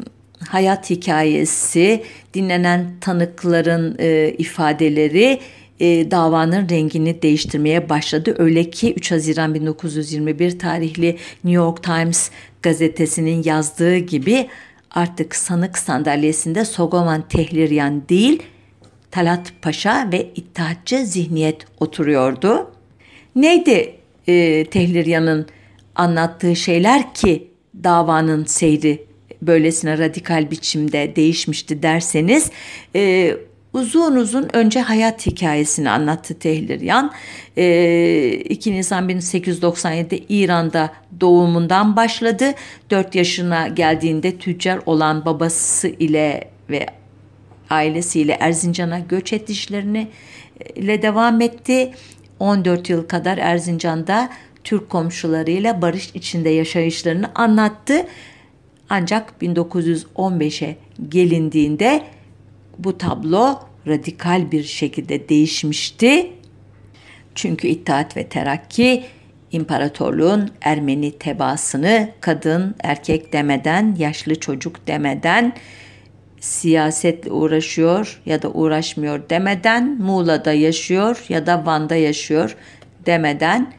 hayat 0.49 0.91
hikayesi, 0.91 2.03
dinlenen 2.35 2.91
tanıkların 3.01 3.97
e, 3.99 4.35
ifadeleri 4.39 5.41
e, 5.81 6.11
davanın 6.11 6.69
rengini 6.69 7.23
değiştirmeye 7.23 7.89
başladı. 7.89 8.35
Öyle 8.39 8.71
ki 8.71 8.95
3 8.95 9.13
Haziran 9.13 9.55
1921 9.55 10.59
tarihli 10.59 11.09
New 11.45 11.51
York 11.51 11.83
Times 11.83 12.31
gazetesinin 12.63 13.43
yazdığı 13.45 13.97
gibi 13.97 14.49
artık 14.91 15.37
sanık 15.37 15.79
sandalyesinde 15.79 16.65
Sogoman 16.65 17.29
Tehliryan 17.29 18.09
değil 18.09 18.43
Talat 19.11 19.53
Paşa 19.63 20.09
ve 20.13 20.31
İttihatçı 20.35 20.99
zihniyet 21.07 21.67
oturuyordu. 21.81 22.71
Neydi 23.37 23.95
e, 24.27 24.65
Tehliryan'ın 24.65 25.47
anlattığı 25.95 26.57
şeyler 26.57 27.15
ki 27.15 27.51
davanın 27.85 28.45
seyri 28.45 29.07
böylesine 29.43 29.99
radikal 29.99 30.51
biçimde 30.51 31.17
değişmişti 31.17 31.83
derseniz 31.83 32.51
e, 32.97 33.35
uzun 33.73 34.17
uzun 34.17 34.49
önce 34.53 34.81
hayat 34.81 35.27
hikayesini 35.27 35.91
anlattı 35.91 36.39
Tehliryan. 36.39 37.13
E, 37.57 38.33
2 38.49 38.73
Nisan 38.73 39.09
1897'de 39.09 40.19
İran'da 40.29 40.91
doğumundan 41.21 41.97
başladı. 41.97 42.45
4 42.91 43.15
yaşına 43.15 43.69
geldiğinde 43.69 44.39
tüccar 44.39 44.81
olan 44.87 45.25
babası 45.25 45.89
ile 45.89 46.51
ve 46.71 46.87
ailesiyle 47.71 48.37
Erzincan'a 48.41 48.99
göç 48.99 49.33
edişlerini 49.33 50.09
e, 50.61 50.81
ile 50.81 51.03
devam 51.03 51.41
etti. 51.41 51.91
14 52.41 52.91
yıl 52.91 53.09
kadar 53.09 53.39
Erzincan'da 53.39 54.31
Türk 54.65 54.91
komşularıyla 54.91 55.83
barış 55.83 56.11
içinde 56.15 56.49
yaşayışlarını 56.49 57.31
anlattı. 57.35 58.07
Ancak 58.91 59.35
1915'e 59.43 60.77
gelindiğinde 61.09 62.03
bu 62.79 62.99
tablo 62.99 63.59
radikal 63.87 64.53
bir 64.53 64.63
şekilde 64.63 65.29
değişmişti. 65.29 66.31
Çünkü 67.35 67.69
İttihat 67.69 68.17
ve 68.17 68.29
Terakki 68.29 69.05
imparatorluğun 69.53 70.51
Ermeni 70.61 71.19
tebaasını 71.19 72.09
kadın, 72.21 72.75
erkek 72.83 73.33
demeden, 73.33 73.97
yaşlı 73.99 74.41
çocuk 74.41 74.87
demeden 74.87 75.53
siyasetle 76.41 77.31
uğraşıyor 77.31 78.21
ya 78.27 78.43
da 78.43 78.51
uğraşmıyor 78.51 79.31
demeden 79.31 79.99
Muğla'da 80.01 80.53
yaşıyor 80.53 81.25
ya 81.29 81.47
da 81.47 81.67
Van'da 81.67 81.97
yaşıyor 81.97 82.57
demeden 83.07 83.73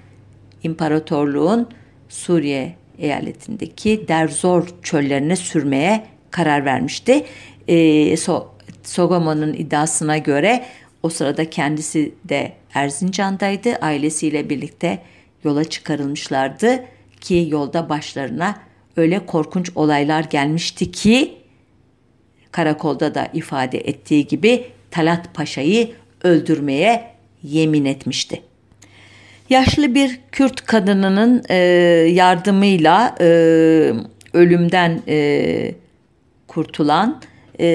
imparatorluğun 0.65 1.69
Suriye 2.09 2.75
eyaletindeki 2.99 4.07
Derzor 4.07 4.67
çöllerine 4.83 5.35
sürmeye 5.35 6.05
karar 6.31 6.65
vermişti. 6.65 7.25
E, 7.67 8.17
so, 8.17 8.47
Sogomon'un 8.83 9.53
iddiasına 9.53 10.17
göre 10.17 10.65
o 11.03 11.09
sırada 11.09 11.49
kendisi 11.49 12.15
de 12.25 12.53
Erzincan'daydı. 12.73 13.75
Ailesiyle 13.75 14.49
birlikte 14.49 15.01
yola 15.43 15.63
çıkarılmışlardı 15.63 16.85
ki 17.21 17.47
yolda 17.49 17.89
başlarına 17.89 18.55
öyle 18.97 19.25
korkunç 19.25 19.71
olaylar 19.75 20.23
gelmişti 20.23 20.91
ki 20.91 21.37
karakolda 22.51 23.15
da 23.15 23.29
ifade 23.33 23.77
ettiği 23.77 24.27
gibi 24.27 24.65
Talat 24.91 25.33
Paşa'yı 25.33 25.91
öldürmeye 26.23 27.11
yemin 27.43 27.85
etmişti. 27.85 28.41
Yaşlı 29.49 29.95
bir 29.95 30.19
Kürt 30.31 30.65
kadınının 30.65 31.43
e, 31.49 31.55
yardımıyla 32.11 33.15
e, 33.19 33.25
ölümden 34.33 35.01
e, 35.07 35.75
kurtulan, 36.47 37.21
e, 37.59 37.67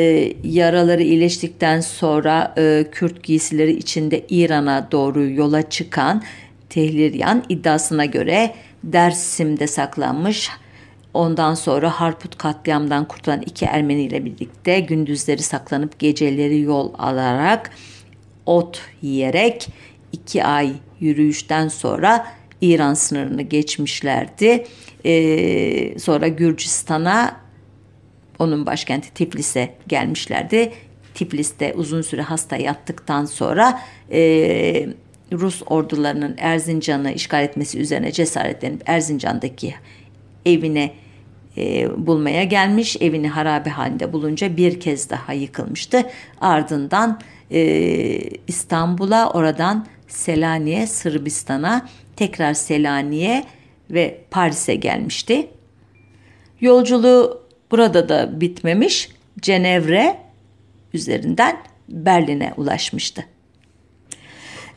yaraları 0.45 1.03
iyileştikten 1.03 1.81
sonra 1.81 2.55
e, 2.59 2.85
Kürt 2.93 3.23
giysileri 3.23 3.73
içinde 3.73 4.25
İran'a 4.29 4.89
doğru 4.93 5.31
yola 5.31 5.71
çıkan 5.71 6.23
Tehliryan 6.69 7.45
iddiasına 7.49 8.05
göre 8.05 8.55
Dersim'de 8.85 9.67
saklanmış. 9.67 10.51
Ondan 11.15 11.55
sonra 11.55 11.91
Harput 11.91 12.39
katliamdan 12.39 13.09
kurtulan 13.09 13.43
iki 13.43 13.65
Ermeni 13.65 14.03
ile 14.03 14.25
birlikte 14.25 14.81
gündüzleri 14.81 15.43
saklanıp 15.43 15.99
geceleri 15.99 16.61
yol 16.61 16.95
alarak 16.99 17.71
ot 18.47 18.81
yiyerek 19.03 19.69
iki 20.13 20.45
ay 20.45 20.73
yürüyüşten 21.01 21.69
sonra 21.69 22.27
İran 22.61 22.95
sınırını 22.95 23.43
geçmişlerdi. 23.43 24.67
Ee, 25.05 25.99
sonra 25.99 26.29
Gürcistan'a 26.29 27.37
onun 28.39 28.67
başkenti 28.67 29.15
Tiflis'e 29.15 29.75
gelmişlerdi. 29.89 30.73
Tiflis'te 31.15 31.75
uzun 31.75 32.03
süre 32.03 32.23
hasta 32.23 32.57
yattıktan 32.57 33.25
sonra 33.25 33.81
e, 34.13 34.89
Rus 35.33 35.63
ordularının 35.67 36.35
Erzincan'ı 36.39 37.13
işgal 37.13 37.45
etmesi 37.45 37.79
üzerine 37.79 38.13
cesaretlenip 38.13 38.83
Erzincan'daki 38.87 39.75
evine 40.47 40.93
e, 41.57 41.89
bulmaya 42.07 42.45
gelmiş. 42.45 42.97
Evini 43.01 43.29
harabe 43.29 43.71
halinde 43.71 44.13
bulunca 44.13 44.57
bir 44.57 44.81
kez 44.81 45.11
daha 45.11 45.33
yıkılmıştı. 45.33 46.03
Ardından 46.41 47.21
e, 47.51 47.61
İstanbul'a 48.47 49.31
oradan 49.31 49.87
Selanik'e, 50.11 50.87
Sırbistan'a, 50.87 51.89
tekrar 52.17 52.55
Selanik'e 52.55 53.45
ve 53.91 54.25
Paris'e 54.31 54.75
gelmişti. 54.75 55.51
Yolculuğu 56.61 57.43
burada 57.71 58.09
da 58.09 58.41
bitmemiş. 58.41 59.09
Cenevre 59.41 60.17
üzerinden 60.95 61.57
Berlin'e 61.89 62.55
ulaşmıştı. 62.57 63.25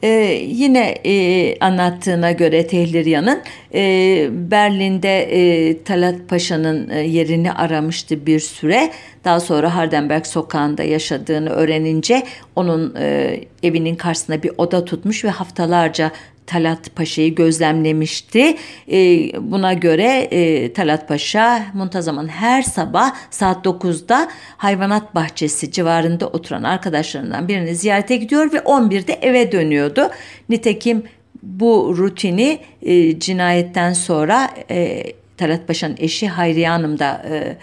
Ee, 0.04 0.10
yine 0.48 0.96
e, 1.06 1.60
anlattığına 1.60 2.32
göre 2.32 2.68
Tehliryan'ın 2.68 3.42
e, 3.74 4.30
Berlin'de 4.32 5.22
e, 5.22 5.84
Talat 5.84 6.16
Paşa'nın 6.30 6.89
e, 6.89 7.00
yerini 7.00 7.52
aramıştı 7.52 8.26
bir 8.26 8.39
süre. 8.39 8.92
Daha 9.26 9.39
sonra 9.39 9.76
Hardenberg 9.76 10.26
sokağında 10.26 10.84
yaşadığını 10.84 11.50
öğrenince 11.50 12.24
onun 12.56 12.96
e, 12.96 13.39
evinin 13.63 13.96
karşısında 13.96 14.44
bir 14.44 14.52
oda 14.58 14.86
tutmuş 14.86 15.26
ve 15.26 15.30
haftalarca 15.30 16.12
Talat 16.47 16.95
Paşa'yı 16.95 17.36
gözlemlemişti. 17.36 18.58
E, 18.91 19.29
buna 19.51 19.73
göre 19.73 20.27
e, 20.32 20.73
Talat 20.73 21.08
Paşa 21.08 21.65
muntazaman 21.73 22.27
her 22.27 22.62
sabah 22.62 23.15
saat 23.32 23.65
9'da 23.65 24.27
hayvanat 24.58 25.15
bahçesi 25.15 25.71
civarında 25.71 26.27
oturan 26.27 26.63
arkadaşlarından 26.63 27.47
birini 27.47 27.75
ziyarete 27.75 28.15
gidiyor 28.15 28.53
ve 28.53 28.58
11'de 28.58 29.13
eve 29.13 29.51
dönüyordu. 29.51 30.10
Nitekim 30.49 31.03
bu 31.43 31.95
rutini 31.97 32.60
e, 32.82 33.19
cinayetten 33.19 33.93
sonra 33.93 34.49
e, 34.69 35.03
Talat 35.38 35.67
Paşa'nın 35.67 35.95
eşi 35.99 36.27
Hayriye 36.27 36.69
Hanım 36.69 36.99
da 36.99 37.25
e, 37.29 37.58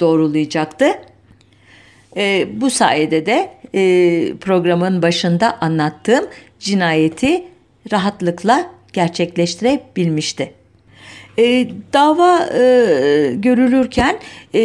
doğrulayacaktı. 0.00 0.86
E, 2.16 2.48
bu 2.60 2.70
sayede 2.70 3.26
de 3.26 3.50
e, 3.74 3.80
programın 4.40 5.02
başında 5.02 5.58
anlattığım 5.60 6.26
cinayeti 6.60 7.44
rahatlıkla 7.92 8.70
gerçekleştirebilmişti. 8.92 10.57
E, 11.38 11.68
dava 11.92 12.48
e, 12.54 13.34
görülürken 13.34 14.18
e, 14.54 14.60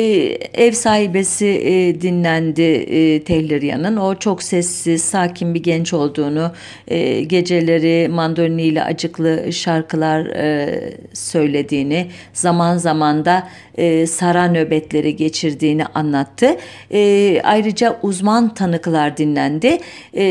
ev 0.53 0.71
sahibesi 0.71 1.45
e, 1.45 2.01
dinlendi 2.01 2.61
e, 2.61 3.23
Tehlirya'nın. 3.23 3.97
O 3.97 4.15
çok 4.15 4.43
sessiz, 4.43 5.01
sakin 5.01 5.53
bir 5.53 5.63
genç 5.63 5.93
olduğunu, 5.93 6.51
e, 6.87 7.21
geceleri 7.21 8.07
mandoliniyle 8.07 8.83
acıklı 8.83 9.53
şarkılar 9.53 10.25
e, 10.25 10.79
söylediğini, 11.13 12.07
zaman 12.33 12.77
zaman 12.77 13.25
da 13.25 13.47
e, 13.77 14.07
sara 14.07 14.47
nöbetleri 14.47 15.15
geçirdiğini 15.15 15.85
anlattı. 15.85 16.55
E, 16.91 17.41
ayrıca 17.43 17.99
uzman 18.01 18.53
tanıklar 18.53 19.17
dinlendi. 19.17 19.77
E, 20.17 20.25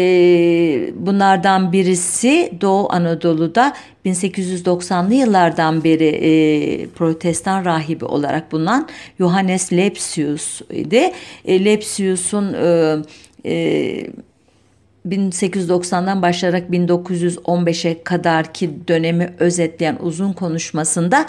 bunlardan 0.96 1.72
birisi 1.72 2.52
Doğu 2.60 2.92
Anadolu'da 2.92 3.72
1890'lı 4.06 5.14
yıllardan 5.14 5.84
beri 5.84 6.08
e, 6.08 6.86
protestan 6.86 7.64
rahibi 7.64 8.04
olarak 8.04 8.52
bulunan 8.52 8.88
Johannes 9.18 9.72
Lepsius 9.72 10.60
idi. 10.70 11.12
E, 11.44 11.64
Lepsius'un 11.64 12.54
e, 12.54 12.96
e, 13.44 14.06
1890'dan 15.08 16.22
başlayarak 16.22 16.70
1915'e 16.70 18.02
kadarki 18.02 18.70
dönemi 18.88 19.34
özetleyen 19.38 19.98
uzun 20.00 20.32
konuşmasında 20.32 21.26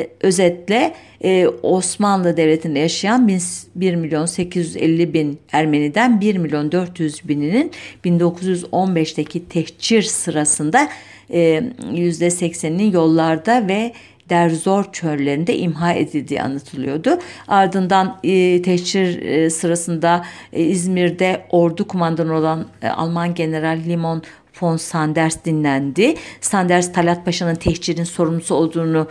e, 0.00 0.08
özetle 0.20 0.94
e, 1.24 1.48
Osmanlı 1.62 2.36
Devleti'nde 2.36 2.78
yaşayan 2.78 3.28
1 3.74 3.94
milyon 3.94 4.26
850 4.26 5.14
bin 5.14 5.38
Ermeniden 5.52 6.20
1 6.20 6.36
milyon 6.36 6.72
400 6.72 7.28
bininin 7.28 7.70
1915'teki 8.04 9.48
tehcir 9.48 10.02
sırasında 10.02 10.88
%80'inin 11.30 12.92
yollarda 12.92 13.68
ve 13.68 13.92
Derzor 14.30 14.92
çöllerinde 14.92 15.56
imha 15.56 15.92
edildiği 15.92 16.42
anlatılıyordu. 16.42 17.18
Ardından 17.48 18.18
e, 18.24 18.62
tehcir 18.62 19.22
e, 19.22 19.50
sırasında 19.50 20.24
e, 20.52 20.62
İzmir'de 20.62 21.42
ordu 21.50 21.88
kumandanı 21.88 22.34
olan 22.34 22.66
e, 22.82 22.88
Alman 22.88 23.34
General 23.34 23.80
Limon 23.86 24.22
von 24.62 24.76
Sanders 24.76 25.44
dinlendi. 25.44 26.14
Sanders 26.40 26.92
Talat 26.92 27.24
Paşa'nın 27.24 27.54
tehcirin 27.54 28.04
sorumlusu 28.04 28.54
olduğunu 28.54 29.08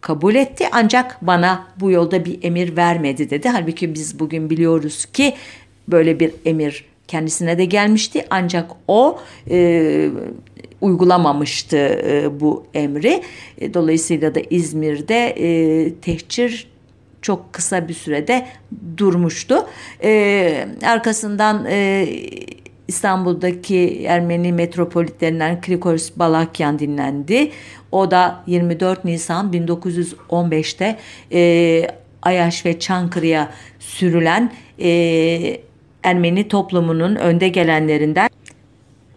kabul 0.00 0.34
etti 0.34 0.64
ancak 0.72 1.18
bana 1.22 1.66
bu 1.80 1.90
yolda 1.90 2.24
bir 2.24 2.38
emir 2.42 2.76
vermedi 2.76 3.30
dedi. 3.30 3.48
Halbuki 3.48 3.94
biz 3.94 4.18
bugün 4.18 4.50
biliyoruz 4.50 5.04
ki 5.04 5.34
böyle 5.88 6.20
bir 6.20 6.32
emir 6.44 6.84
kendisine 7.08 7.58
de 7.58 7.64
gelmişti 7.64 8.26
ancak 8.30 8.70
o 8.88 9.20
e, 9.50 10.10
uygulamamıştı 10.80 11.76
e, 11.76 12.40
bu 12.40 12.66
emri. 12.74 13.22
E, 13.58 13.74
dolayısıyla 13.74 14.34
da 14.34 14.40
İzmir'de 14.50 15.26
e, 15.26 15.94
tehcir 15.94 16.70
çok 17.22 17.52
kısa 17.52 17.88
bir 17.88 17.94
sürede 17.94 18.46
durmuştu. 18.96 19.66
E, 20.02 20.68
arkasından 20.86 21.66
e, 21.68 22.06
İstanbul'daki 22.88 24.04
Ermeni 24.08 24.52
metropolitlerinden 24.52 25.60
Krikoris 25.60 26.18
Balakyan 26.18 26.78
dinlendi. 26.78 27.50
O 27.92 28.10
da 28.10 28.44
24 28.46 29.04
Nisan 29.04 29.52
1915'te 29.52 30.98
e, 31.32 31.82
Ayaş 32.22 32.66
ve 32.66 32.78
Çankırı'ya 32.78 33.50
sürülen 33.78 34.52
e, 34.80 34.90
Ermeni 36.02 36.48
toplumunun 36.48 37.16
önde 37.16 37.48
gelenlerinden 37.48 38.28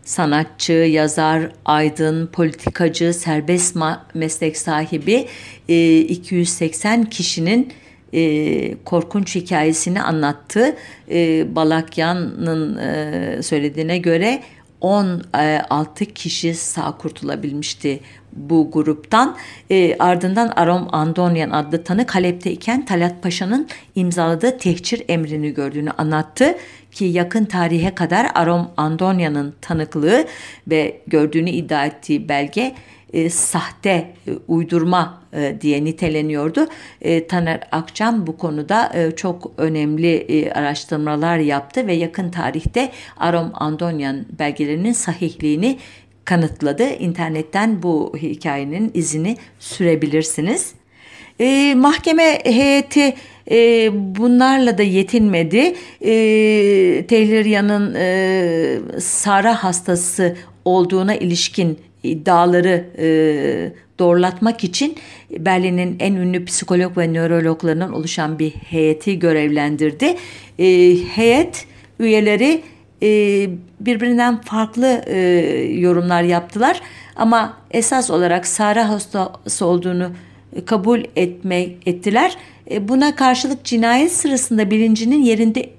sanatçı, 0.06 0.74
yazar, 0.74 1.52
aydın, 1.66 2.28
politikacı, 2.28 3.14
serbest 3.14 3.78
meslek 4.14 4.58
sahibi 4.58 5.28
280 5.68 7.02
e, 7.02 7.10
kişinin 7.10 7.74
e, 8.14 8.84
korkunç 8.86 9.36
hikayesini 9.36 10.02
anlattı. 10.02 10.76
E, 11.12 11.46
Balakyan'ın 11.56 13.42
söylediğine 13.42 13.98
göre 13.98 14.42
16 14.82 16.06
kişi 16.06 16.54
sağ 16.54 16.98
kurtulabilmişti 16.98 18.00
bu 18.34 18.72
gruptan. 18.72 19.38
E, 19.72 19.96
ardından 20.00 20.54
Arom 20.56 20.88
Andonyan 20.92 21.50
adlı 21.50 21.84
tanık 21.84 22.16
Halep'teyken 22.16 22.86
Talat 22.86 23.24
Paşa'nın 23.24 23.68
imzaladığı 23.96 24.58
tehcir 24.58 25.04
emrini 25.08 25.54
gördüğünü 25.54 25.92
anlattı 25.92 26.56
ki 26.94 27.06
yakın 27.06 27.46
tarihe 27.46 27.96
kadar 27.96 28.28
Arom 28.36 28.72
Andonyan'ın 28.78 29.54
tanıklığı 29.62 30.26
ve 30.68 31.02
gördüğünü 31.08 31.50
iddia 31.50 31.86
ettiği 31.86 32.30
belge 32.30 32.76
e, 33.14 33.30
sahte, 33.30 33.90
e, 34.28 34.32
uydurma 34.48 35.22
e, 35.34 35.56
diye 35.62 35.84
niteleniyordu. 35.84 36.68
E, 37.02 37.28
Taner 37.28 37.60
Akçam 37.72 38.28
bu 38.28 38.38
konuda 38.38 38.92
e, 38.96 39.16
çok 39.16 39.52
önemli 39.58 40.16
e, 40.16 40.52
araştırmalar 40.52 41.38
yaptı 41.38 41.88
ve 41.88 41.94
yakın 41.94 42.30
tarihte 42.30 42.92
Arom 43.18 43.52
Andonyan 43.54 44.26
belgelerinin 44.40 44.94
sahihliğini 44.94 45.80
kanıtladı. 46.26 46.90
İnternetten 46.90 47.84
bu 47.84 48.14
hikayenin 48.18 48.92
izini 48.94 49.38
sürebilirsiniz. 49.60 50.74
E, 51.40 51.76
mahkeme 51.76 52.40
heyeti 52.44 53.14
e, 53.52 53.90
bunlarla 54.16 54.78
da 54.78 54.84
yetinmedi. 54.84 55.76
E, 56.02 56.14
Tehlirya'nın 57.08 57.96
e, 57.96 58.80
Sara 59.00 59.64
hastası 59.64 60.36
olduğuna 60.66 61.16
ilişkin 61.16 61.80
iddiaları 62.04 62.86
e, 62.98 63.08
doğrulatmak 64.00 64.64
için 64.64 64.96
Berlin'in 65.32 65.96
en 66.00 66.14
ünlü 66.14 66.46
psikolog 66.46 66.98
ve 66.98 67.14
nörologlarından 67.14 67.94
oluşan 67.94 68.40
bir 68.40 68.52
heyeti 68.52 69.20
görevlendirdi. 69.20 70.16
E, 70.60 70.98
heyet 71.16 71.66
üyeleri 72.00 72.62
e, 73.04 73.10
birbirinden 73.80 74.42
farklı 74.42 75.02
e, 75.08 75.18
yorumlar 75.80 76.24
yaptılar 76.24 76.82
ama 77.16 77.58
esas 77.72 78.12
olarak 78.12 78.48
Sara 78.48 78.90
hastası 78.90 79.66
olduğunu 79.66 80.10
kabul 80.66 81.04
etmek 81.16 81.88
ettiler. 81.88 82.38
E, 82.72 82.88
buna 82.88 83.16
karşılık 83.16 83.64
cinayet 83.64 84.12
sırasında 84.12 84.72
bilincinin 84.72 85.24
yerinde 85.24 85.70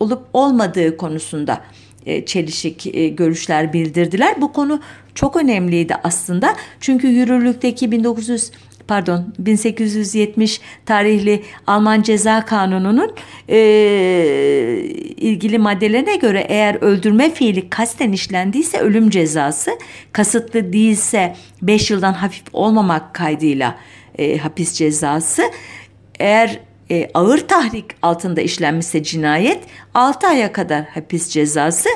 olup 0.00 0.22
olmadığı 0.32 0.96
konusunda 0.96 1.60
e, 2.06 2.24
çelişik 2.26 2.86
e, 2.94 3.08
görüşler 3.08 3.72
bildirdiler. 3.72 4.40
Bu 4.40 4.52
konu 4.52 4.80
çok 5.14 5.36
önemliydi 5.36 5.94
aslında. 6.04 6.56
Çünkü 6.80 7.08
yürürlükteki 7.08 7.92
1900 7.92 8.50
pardon 8.88 9.34
1870 9.38 10.60
tarihli 10.86 11.42
Alman 11.66 12.02
Ceza 12.02 12.44
Kanunu'nun 12.44 13.14
e, 13.48 13.58
ilgili 15.16 15.58
maddelerine 15.58 16.16
göre 16.16 16.46
eğer 16.48 16.74
öldürme 16.80 17.30
fiili 17.30 17.70
kasten 17.70 18.12
işlendiyse 18.12 18.78
ölüm 18.78 19.10
cezası, 19.10 19.70
kasıtlı 20.12 20.72
değilse 20.72 21.36
5 21.62 21.90
yıldan 21.90 22.12
hafif 22.12 22.44
olmamak 22.52 23.14
kaydıyla 23.14 23.78
e, 24.18 24.38
hapis 24.38 24.72
cezası, 24.72 25.42
eğer 26.22 26.60
e, 26.90 27.10
ağır 27.14 27.38
tahrik 27.38 27.84
altında 28.02 28.40
işlenmişse 28.40 29.02
cinayet 29.02 29.58
6 29.94 30.26
aya 30.26 30.52
kadar 30.52 30.84
hapis 30.84 31.28
cezası. 31.28 31.88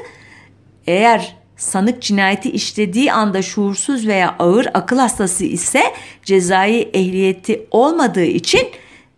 Eğer 0.86 1.36
sanık 1.56 2.02
cinayeti 2.02 2.50
işlediği 2.50 3.12
anda 3.12 3.42
şuursuz 3.42 4.06
veya 4.06 4.36
ağır 4.38 4.66
akıl 4.74 4.98
hastası 4.98 5.44
ise 5.44 5.82
cezai 6.24 6.90
ehliyeti 6.92 7.66
olmadığı 7.70 8.24
için 8.24 8.68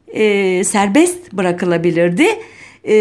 e, 0.08 0.64
serbest 0.64 1.32
bırakılabilirdi. 1.32 2.26
E, 2.88 2.96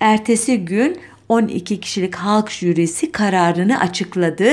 ertesi 0.00 0.64
gün 0.64 0.96
12 1.28 1.80
kişilik 1.80 2.14
halk 2.14 2.50
jürisi 2.50 3.12
kararını 3.12 3.80
açıkladı. 3.80 4.50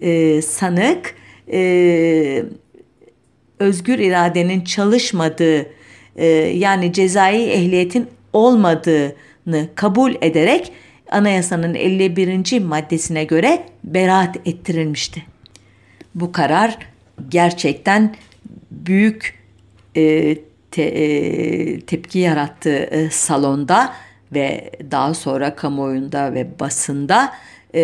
E, 0.00 0.42
sanık 0.42 1.14
e, 1.52 2.44
özgür 3.62 3.98
iradenin 3.98 4.64
çalışmadığı 4.64 5.66
e, 6.16 6.26
yani 6.54 6.92
cezai 6.92 7.42
ehliyetin 7.42 8.08
olmadığını 8.32 9.68
kabul 9.74 10.14
ederek 10.20 10.72
anayasanın 11.10 11.74
51. 11.74 12.60
maddesine 12.60 13.24
göre 13.24 13.64
beraat 13.84 14.36
ettirilmişti. 14.44 15.22
Bu 16.14 16.32
karar 16.32 16.78
gerçekten 17.28 18.14
büyük 18.70 19.38
e, 19.96 20.36
te, 20.70 20.82
e, 20.82 21.80
tepki 21.80 22.18
yarattı 22.18 22.70
e, 22.70 23.10
salonda 23.10 23.92
ve 24.32 24.70
daha 24.90 25.14
sonra 25.14 25.56
kamuoyunda 25.56 26.34
ve 26.34 26.46
basında 26.60 27.32
e, 27.74 27.82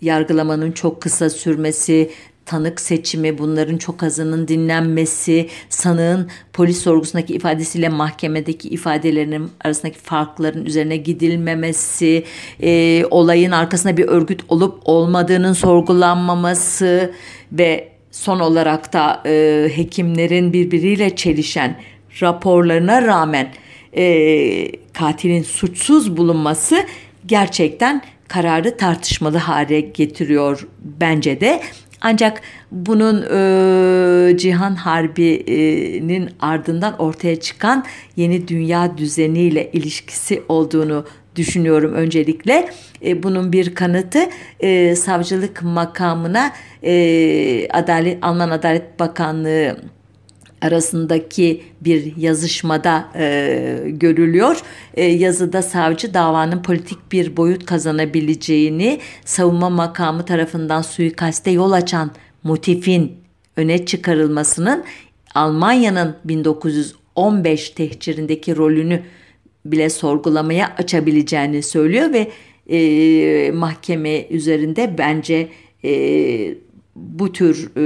yargılamanın 0.00 0.72
çok 0.72 1.02
kısa 1.02 1.30
sürmesi, 1.30 2.10
tanık 2.46 2.80
seçimi, 2.80 3.38
bunların 3.38 3.76
çok 3.76 4.02
azının 4.02 4.48
dinlenmesi, 4.48 5.48
sanığın 5.68 6.30
polis 6.52 6.78
sorgusundaki 6.78 7.34
ifadesiyle 7.34 7.88
mahkemedeki 7.88 8.68
ifadelerinin 8.68 9.50
arasındaki 9.64 9.98
farkların 9.98 10.64
üzerine 10.64 10.96
gidilmemesi, 10.96 12.24
e, 12.62 13.02
olayın 13.10 13.50
arkasında 13.50 13.96
bir 13.96 14.08
örgüt 14.08 14.42
olup 14.48 14.80
olmadığının 14.84 15.52
sorgulanmaması 15.52 17.12
ve 17.52 17.88
son 18.10 18.40
olarak 18.40 18.92
da 18.92 19.22
e, 19.26 19.68
hekimlerin 19.74 20.52
birbiriyle 20.52 21.16
çelişen 21.16 21.80
raporlarına 22.22 23.02
rağmen 23.02 23.48
e, 23.96 24.72
katilin 24.92 25.42
suçsuz 25.42 26.16
bulunması 26.16 26.76
gerçekten 27.26 28.02
kararı 28.28 28.76
tartışmalı 28.76 29.38
hale 29.38 29.80
getiriyor 29.80 30.68
bence 30.78 31.40
de. 31.40 31.62
Ancak 32.00 32.40
bunun 32.72 33.22
e, 33.22 34.36
Cihan 34.38 34.74
Harbi'nin 34.74 36.30
ardından 36.40 36.98
ortaya 36.98 37.40
çıkan 37.40 37.84
yeni 38.16 38.48
dünya 38.48 38.98
düzeniyle 38.98 39.70
ilişkisi 39.72 40.42
olduğunu 40.48 41.04
düşünüyorum 41.36 41.92
öncelikle. 41.92 42.68
E, 43.04 43.22
bunun 43.22 43.52
bir 43.52 43.74
kanıtı 43.74 44.18
e, 44.60 44.96
savcılık 44.96 45.62
makamına 45.62 46.52
e, 46.82 47.68
Adalet 47.68 48.24
Alman 48.24 48.50
Adalet 48.50 49.00
Bakanlığı 49.00 49.76
arasındaki 50.62 51.62
bir 51.80 52.16
yazışmada 52.16 53.08
e, 53.16 53.82
görülüyor. 53.86 54.60
E, 54.94 55.04
yazıda 55.04 55.62
savcı 55.62 56.14
davanın 56.14 56.62
politik 56.62 57.12
bir 57.12 57.36
boyut 57.36 57.66
kazanabileceğini, 57.66 59.00
savunma 59.24 59.70
makamı 59.70 60.24
tarafından 60.24 60.82
suikaste 60.82 61.50
yol 61.50 61.72
açan 61.72 62.10
motifin 62.42 63.12
öne 63.56 63.86
çıkarılmasının 63.86 64.84
Almanya'nın 65.34 66.16
1915 66.24 67.70
tehcirindeki 67.70 68.56
rolünü 68.56 69.02
bile 69.64 69.90
sorgulamaya 69.90 70.74
açabileceğini 70.78 71.62
söylüyor 71.62 72.12
ve 72.12 72.30
e, 72.76 73.50
mahkeme 73.50 74.26
üzerinde 74.28 74.98
bence 74.98 75.48
e, 75.84 76.54
bu 76.96 77.32
tür 77.32 77.70
e, 77.76 77.84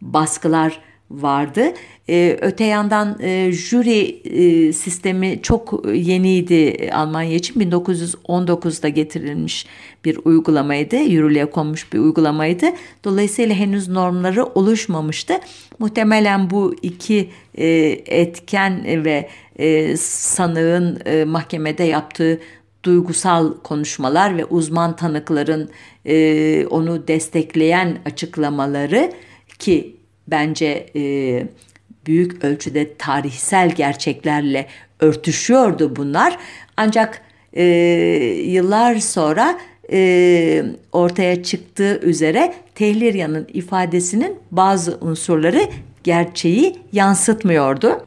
baskılar 0.00 0.80
vardı. 1.10 1.72
E, 2.08 2.38
öte 2.40 2.64
yandan 2.64 3.18
e, 3.20 3.52
jüri 3.52 4.00
e, 4.24 4.72
sistemi 4.72 5.42
çok 5.42 5.86
yeniydi 5.94 6.90
Almanya 6.94 7.34
için. 7.34 7.60
1919'da 7.60 8.88
getirilmiş 8.88 9.66
bir 10.04 10.18
uygulamaydı. 10.24 10.96
Yürürlüğe 10.96 11.50
konmuş 11.50 11.92
bir 11.92 11.98
uygulamaydı. 11.98 12.66
Dolayısıyla 13.04 13.54
henüz 13.54 13.88
normları 13.88 14.44
oluşmamıştı. 14.44 15.34
Muhtemelen 15.78 16.50
bu 16.50 16.74
iki 16.82 17.30
e, 17.54 17.66
etken 18.06 19.04
ve 19.04 19.28
e, 19.58 19.96
sanığın 19.96 21.00
e, 21.06 21.24
mahkemede 21.24 21.84
yaptığı 21.84 22.40
duygusal 22.84 23.52
konuşmalar 23.62 24.36
ve 24.36 24.44
uzman 24.44 24.96
tanıkların 24.96 25.70
e, 26.06 26.66
onu 26.66 27.08
destekleyen 27.08 27.98
açıklamaları 28.04 29.12
ki 29.58 29.99
bence 30.30 30.86
e, 30.96 31.02
büyük 32.06 32.44
ölçüde 32.44 32.94
tarihsel 32.96 33.70
gerçeklerle 33.70 34.66
örtüşüyordu 35.00 35.96
bunlar. 35.96 36.38
Ancak 36.76 37.22
e, 37.52 37.64
yıllar 38.46 38.96
sonra 38.96 39.58
e, 39.92 40.64
ortaya 40.92 41.42
çıktığı 41.42 42.00
üzere 42.00 42.54
Tehlirya'nın 42.74 43.46
ifadesinin 43.52 44.38
bazı 44.50 44.98
unsurları 45.00 45.62
gerçeği 46.04 46.76
yansıtmıyordu. 46.92 48.06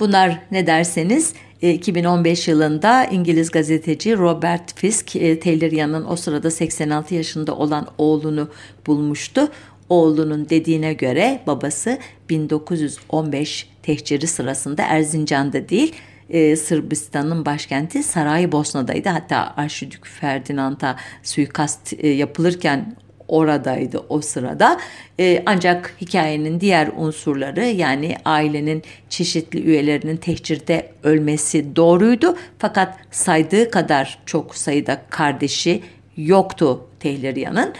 Bunlar 0.00 0.38
ne 0.50 0.66
derseniz 0.66 1.34
2015 1.62 2.48
yılında 2.48 3.04
İngiliz 3.04 3.50
gazeteci 3.50 4.18
Robert 4.18 4.74
Fisk 4.78 5.16
e, 5.16 5.40
Tehlirya'nın 5.40 6.06
o 6.08 6.16
sırada 6.16 6.50
86 6.50 7.14
yaşında 7.14 7.56
olan 7.56 7.86
oğlunu 7.98 8.48
bulmuştu. 8.86 9.48
Oğlunun 9.88 10.48
dediğine 10.48 10.92
göre 10.92 11.40
babası 11.46 11.98
1915 12.28 13.68
tehciri 13.82 14.26
sırasında 14.26 14.82
Erzincan'da 14.82 15.68
değil 15.68 15.94
e, 16.30 16.56
Sırbistan'ın 16.56 17.46
başkenti 17.46 18.02
Saraybosna'daydı. 18.02 19.08
Hatta 19.08 19.54
Arşidük 19.56 20.06
Ferdinand'a 20.06 20.96
suikast 21.22 21.92
e, 21.98 22.08
yapılırken 22.08 22.96
oradaydı 23.28 24.04
o 24.08 24.20
sırada. 24.20 24.80
E, 25.20 25.42
ancak 25.46 25.94
hikayenin 26.00 26.60
diğer 26.60 26.90
unsurları 26.96 27.64
yani 27.64 28.16
ailenin 28.24 28.82
çeşitli 29.08 29.62
üyelerinin 29.62 30.16
tehcirde 30.16 30.92
ölmesi 31.02 31.76
doğruydu. 31.76 32.36
Fakat 32.58 32.98
saydığı 33.10 33.70
kadar 33.70 34.18
çok 34.26 34.54
sayıda 34.54 35.02
kardeşi 35.10 35.82
yoktu 36.16 36.86
Tehlirya'nın. 37.00 37.74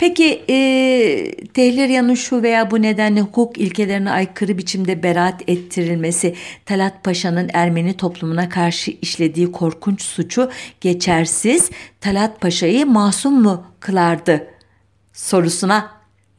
Peki 0.00 0.42
e, 0.48 0.56
Tehlirya'nın 1.54 2.14
şu 2.14 2.42
veya 2.42 2.70
bu 2.70 2.82
nedenle 2.82 3.20
hukuk 3.20 3.58
ilkelerine 3.58 4.10
aykırı 4.10 4.58
biçimde 4.58 5.02
beraat 5.02 5.42
ettirilmesi 5.48 6.34
Talat 6.66 7.04
Paşa'nın 7.04 7.50
Ermeni 7.52 7.96
toplumuna 7.96 8.48
karşı 8.48 8.90
işlediği 9.02 9.52
korkunç 9.52 10.02
suçu 10.02 10.50
geçersiz 10.80 11.70
Talat 12.00 12.40
Paşa'yı 12.40 12.86
masum 12.86 13.42
mu 13.42 13.64
kılardı 13.80 14.46
sorusuna 15.12 15.90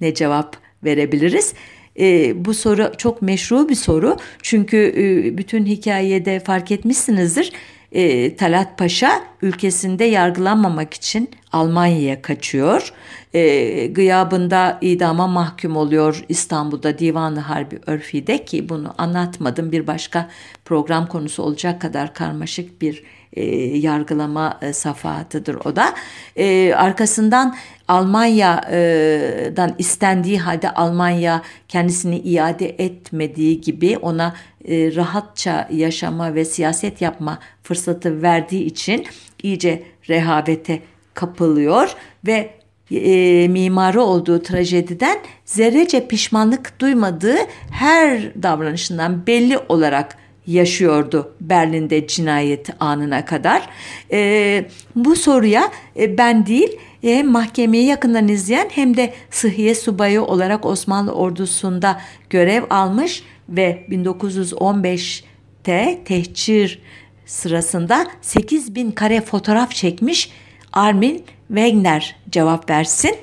ne 0.02 0.14
cevap 0.14 0.58
verebiliriz? 0.84 1.54
E, 2.00 2.34
bu 2.46 2.54
soru 2.54 2.92
çok 2.98 3.22
meşru 3.22 3.70
bir 3.70 3.76
soru 3.76 4.18
çünkü 4.42 4.78
e, 4.98 5.38
bütün 5.38 5.66
hikayede 5.66 6.40
fark 6.40 6.72
etmişsinizdir 6.72 7.52
e, 7.92 8.36
Talat 8.36 8.78
Paşa 8.78 9.24
ülkesinde 9.42 10.04
yargılanmamak 10.04 10.94
için 10.94 11.30
Almanya'ya 11.52 12.22
kaçıyor. 12.22 12.94
E, 13.34 13.88
gıyabında 13.88 14.78
idama 14.82 15.28
mahkum 15.28 15.76
oluyor 15.76 16.26
İstanbul'da 16.30 17.00
Divanı 17.00 17.40
Harbi 17.40 17.80
Örfi'de 17.86 18.46
ki 18.46 18.70
bunu 18.70 18.94
anlatmadım 18.98 19.72
bir 19.72 19.88
başka 19.88 20.30
program 20.66 21.08
konusu 21.08 21.44
olacak 21.44 21.82
kadar 21.82 22.14
karmaşık 22.14 22.82
bir 22.82 23.04
e, 23.34 23.44
yargılama 23.78 24.60
e, 24.62 24.74
safahatıdır 24.74 25.56
o 25.56 25.76
da. 25.76 25.94
E, 26.36 26.74
arkasından 26.74 27.56
Almanya'dan 27.88 29.76
istendiği 29.78 30.40
halde 30.40 30.70
Almanya 30.70 31.42
kendisini 31.68 32.20
iade 32.20 32.70
etmediği 32.70 33.62
gibi 33.62 33.98
ona 33.98 34.36
e, 34.68 34.96
rahatça 34.96 35.68
yaşama 35.72 36.36
ve 36.36 36.46
siyaset 36.46 37.02
yapma 37.02 37.40
fırsatı 37.64 38.22
verdiği 38.22 38.64
için 38.64 39.06
iyice 39.44 39.84
rehavete 40.10 40.80
kapılıyor 41.14 41.96
ve 42.28 42.62
e, 42.92 43.48
mimarı 43.48 44.02
olduğu 44.02 44.44
trajediden 44.44 45.18
zerrece 45.46 46.08
pişmanlık 46.08 46.80
duymadığı 46.82 47.38
her 47.72 48.44
davranışından 48.44 49.28
belli 49.28 49.58
olarak 49.58 50.21
yaşıyordu 50.48 51.34
Berlin'de 51.42 52.08
cinayet 52.08 52.70
anına 52.80 53.26
kadar. 53.26 53.70
E, 54.12 54.66
bu 54.96 55.16
soruya 55.16 55.72
e, 56.00 56.18
ben 56.18 56.46
değil 56.46 56.78
hem 57.02 57.32
mahkemeyi 57.32 57.86
yakından 57.86 58.28
izleyen 58.28 58.70
hem 58.72 58.98
de 58.98 59.14
sıhhiye 59.30 59.76
subayı 59.76 60.22
olarak 60.22 60.66
Osmanlı 60.66 61.12
ordusunda 61.12 62.02
görev 62.30 62.64
almış 62.70 63.24
ve 63.50 63.86
1915'te 63.90 66.02
tehcir 66.06 66.82
sırasında 67.26 68.08
8 68.22 68.76
bin 68.76 68.92
kare 68.92 69.22
fotoğraf 69.22 69.72
çekmiş 69.72 70.32
Armin 70.74 71.24
Wegner 71.48 72.16
cevap 72.30 72.70
versin. 72.70 73.16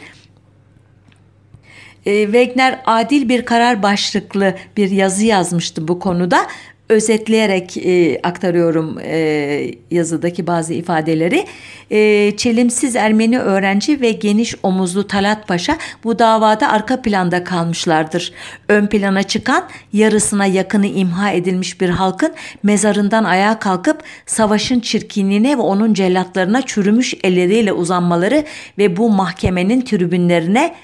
E, 2.06 2.24
Wegner 2.24 2.82
adil 2.86 3.28
bir 3.28 3.44
karar 3.44 3.82
başlıklı 3.82 4.54
bir 4.76 4.90
yazı 4.90 5.24
yazmıştı 5.24 5.88
bu 5.88 5.98
konuda 5.98 6.46
özetleyerek 6.88 7.76
e, 7.76 8.20
aktarıyorum 8.22 8.98
e, 9.02 9.70
yazıdaki 9.90 10.46
bazı 10.46 10.74
ifadeleri. 10.74 11.46
E, 11.90 12.32
çelimsiz 12.36 12.96
Ermeni 12.96 13.38
öğrenci 13.38 14.00
ve 14.00 14.12
geniş 14.12 14.54
omuzlu 14.62 15.06
Talat 15.06 15.48
Paşa 15.48 15.76
bu 16.04 16.18
davada 16.18 16.68
arka 16.70 17.02
planda 17.02 17.44
kalmışlardır. 17.44 18.32
Ön 18.68 18.86
plana 18.86 19.22
çıkan 19.22 19.64
yarısına 19.92 20.46
yakını 20.46 20.86
imha 20.86 21.30
edilmiş 21.30 21.80
bir 21.80 21.88
halkın 21.88 22.34
mezarından 22.62 23.24
ayağa 23.24 23.58
kalkıp 23.58 24.02
savaşın 24.26 24.80
çirkinliğine 24.80 25.58
ve 25.58 25.62
onun 25.62 25.94
cellatlarına 25.94 26.62
çürümüş 26.62 27.14
elleriyle 27.24 27.72
uzanmaları 27.72 28.44
ve 28.78 28.96
bu 28.96 29.10
mahkemenin 29.10 29.80
tribünlerine 29.80 30.74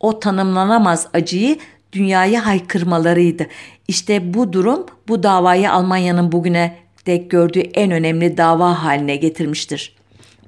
o 0.00 0.20
tanımlanamaz 0.20 1.06
acıyı 1.12 1.58
dünyaya 1.94 2.46
haykırmalarıydı. 2.46 3.46
İşte 3.88 4.34
bu 4.34 4.52
durum 4.52 4.86
bu 5.08 5.22
davayı 5.22 5.72
Almanya'nın 5.72 6.32
bugüne 6.32 6.76
dek 7.06 7.30
gördüğü 7.30 7.60
en 7.60 7.90
önemli 7.90 8.36
dava 8.36 8.84
haline 8.84 9.16
getirmiştir. 9.16 9.96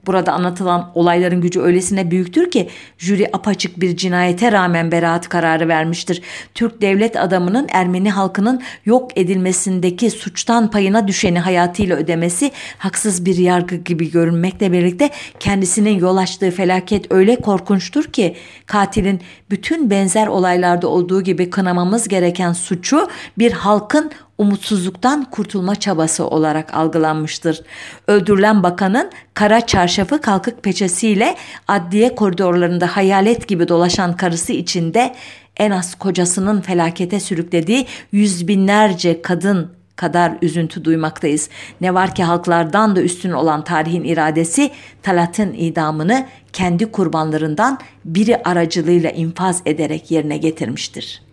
Burada 0.07 0.33
anlatılan 0.33 0.91
olayların 0.95 1.41
gücü 1.41 1.61
öylesine 1.61 2.11
büyüktür 2.11 2.51
ki 2.51 2.69
jüri 2.99 3.31
apaçık 3.33 3.81
bir 3.81 3.97
cinayete 3.97 4.53
rağmen 4.53 4.93
beraat 4.93 5.29
kararı 5.29 5.69
vermiştir. 5.69 6.23
Türk 6.55 6.83
devlet 6.83 7.17
adamının 7.17 7.67
Ermeni 7.71 8.11
halkının 8.11 8.63
yok 8.85 9.11
edilmesindeki 9.19 10.11
suçtan 10.11 10.71
payına 10.71 11.09
düşeni 11.09 11.39
hayatıyla 11.39 11.97
ödemesi 11.97 12.51
haksız 12.79 13.25
bir 13.25 13.37
yargı 13.37 13.77
gibi 13.77 14.11
görünmekle 14.11 14.73
birlikte 14.73 15.11
kendisinin 15.41 15.99
yol 15.99 16.17
açtığı 16.17 16.51
felaket 16.51 17.13
öyle 17.13 17.37
korkunçtur 17.37 18.05
ki 18.05 18.37
katilin 18.67 19.21
bütün 19.51 19.91
benzer 19.91 20.27
olaylarda 20.27 20.89
olduğu 20.89 21.23
gibi 21.23 21.51
kınamamız 21.51 22.09
gereken 22.09 22.53
suçu 22.53 23.09
bir 23.39 23.53
halkın 23.53 24.11
umutsuzluktan 24.39 25.25
kurtulma 25.31 25.75
çabası 25.75 26.27
olarak 26.27 26.75
algılanmıştır. 26.75 27.63
Öldürülen 28.07 28.63
bakanın 28.63 29.11
kara 29.35 29.67
çarşafı 29.67 30.21
kalkık 30.21 30.63
peçesiyle 30.63 31.37
adliye 31.69 32.15
koridorlarında 32.15 32.97
hayalet 32.97 33.49
gibi 33.49 33.69
dolaşan 33.69 34.17
karısı 34.17 34.53
içinde 34.53 35.15
en 35.57 35.71
az 35.71 35.95
kocasının 35.95 36.61
felakete 36.61 37.21
sürüklediği 37.21 37.87
yüz 38.13 38.49
binlerce 38.49 39.23
kadın 39.23 39.77
kadar 39.97 40.33
üzüntü 40.43 40.85
duymaktayız. 40.85 41.49
Ne 41.81 41.95
var 41.95 42.15
ki 42.15 42.25
halklardan 42.25 42.97
da 42.97 43.03
üstün 43.03 43.31
olan 43.31 43.65
tarihin 43.65 44.05
iradesi 44.05 44.71
Talat'ın 45.03 45.53
idamını 45.53 46.27
kendi 46.53 46.93
kurbanlarından 46.93 47.79
biri 48.05 48.43
aracılığıyla 48.43 49.11
infaz 49.11 49.63
ederek 49.67 50.11
yerine 50.11 50.37
getirmiştir.'' 50.37 51.26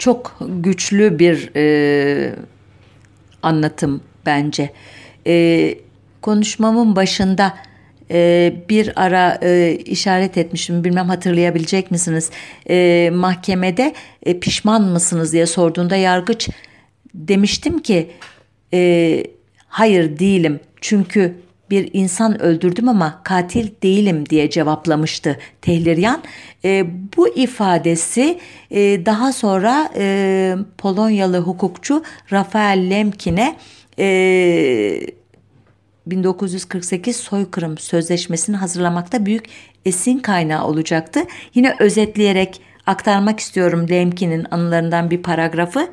Çok 0.00 0.38
güçlü 0.40 1.18
bir 1.18 1.50
e, 1.56 2.34
anlatım 3.42 4.00
bence. 4.26 4.72
E, 5.26 5.74
konuşmamın 6.22 6.96
başında 6.96 7.54
e, 8.10 8.52
bir 8.68 9.02
ara 9.04 9.38
e, 9.42 9.78
işaret 9.84 10.36
etmişim 10.38 10.84
bilmem 10.84 11.08
hatırlayabilecek 11.08 11.90
misiniz? 11.90 12.30
E, 12.70 13.10
mahkemede 13.14 13.94
e, 14.26 14.40
pişman 14.40 14.82
mısınız 14.82 15.32
diye 15.32 15.46
sorduğunda 15.46 15.96
yargıç 15.96 16.48
demiştim 17.14 17.78
ki 17.78 18.10
e, 18.74 19.24
hayır 19.68 20.18
değilim 20.18 20.60
çünkü 20.80 21.34
bir 21.70 21.90
insan 21.92 22.42
öldürdüm 22.42 22.88
ama 22.88 23.20
katil 23.24 23.68
değilim 23.82 24.28
diye 24.28 24.50
cevaplamıştı 24.50 25.38
Tehliryan. 25.62 26.22
E, 26.64 26.86
bu 27.16 27.28
ifadesi 27.28 28.38
e, 28.70 29.06
daha 29.06 29.32
sonra 29.32 29.90
e, 29.96 30.56
Polonyalı 30.78 31.38
hukukçu 31.38 32.02
Rafael 32.32 32.90
Lemkin'e 32.90 33.56
e, 33.98 35.00
1948 36.06 37.16
soykırım 37.16 37.78
sözleşmesini 37.78 38.56
hazırlamakta 38.56 39.26
büyük 39.26 39.44
esin 39.84 40.18
kaynağı 40.18 40.66
olacaktı. 40.66 41.20
Yine 41.54 41.76
özetleyerek 41.78 42.60
aktarmak 42.86 43.40
istiyorum 43.40 43.86
Lemkin'in 43.90 44.46
anılarından 44.50 45.10
bir 45.10 45.22
paragrafı. 45.22 45.88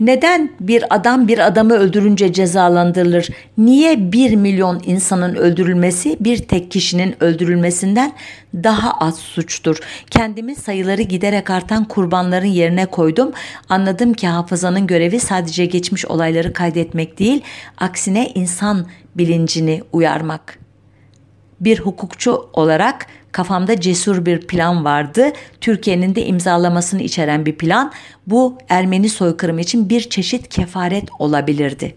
Neden 0.00 0.50
bir 0.60 0.94
adam 0.94 1.28
bir 1.28 1.46
adamı 1.46 1.74
öldürünce 1.74 2.32
cezalandırılır? 2.32 3.28
Niye 3.58 4.12
bir 4.12 4.36
milyon 4.36 4.82
insanın 4.86 5.34
öldürülmesi 5.34 6.16
bir 6.20 6.38
tek 6.38 6.70
kişinin 6.70 7.22
öldürülmesinden 7.22 8.12
daha 8.54 8.92
az 8.92 9.18
suçtur? 9.18 9.80
Kendimi 10.10 10.54
sayıları 10.54 11.02
giderek 11.02 11.50
artan 11.50 11.84
kurbanların 11.84 12.46
yerine 12.46 12.86
koydum. 12.86 13.32
Anladım 13.68 14.12
ki 14.12 14.28
hafızanın 14.28 14.86
görevi 14.86 15.20
sadece 15.20 15.66
geçmiş 15.66 16.06
olayları 16.06 16.52
kaydetmek 16.52 17.18
değil, 17.18 17.42
aksine 17.78 18.28
insan 18.34 18.86
bilincini 19.16 19.82
uyarmak. 19.92 20.59
Bir 21.60 21.80
hukukçu 21.80 22.48
olarak 22.52 23.06
kafamda 23.32 23.80
cesur 23.80 24.26
bir 24.26 24.46
plan 24.46 24.84
vardı. 24.84 25.32
Türkiye'nin 25.60 26.14
de 26.14 26.26
imzalamasını 26.26 27.02
içeren 27.02 27.46
bir 27.46 27.58
plan. 27.58 27.92
Bu 28.26 28.58
Ermeni 28.68 29.08
soykırımı 29.08 29.60
için 29.60 29.88
bir 29.88 30.00
çeşit 30.00 30.48
kefaret 30.48 31.08
olabilirdi. 31.18 31.94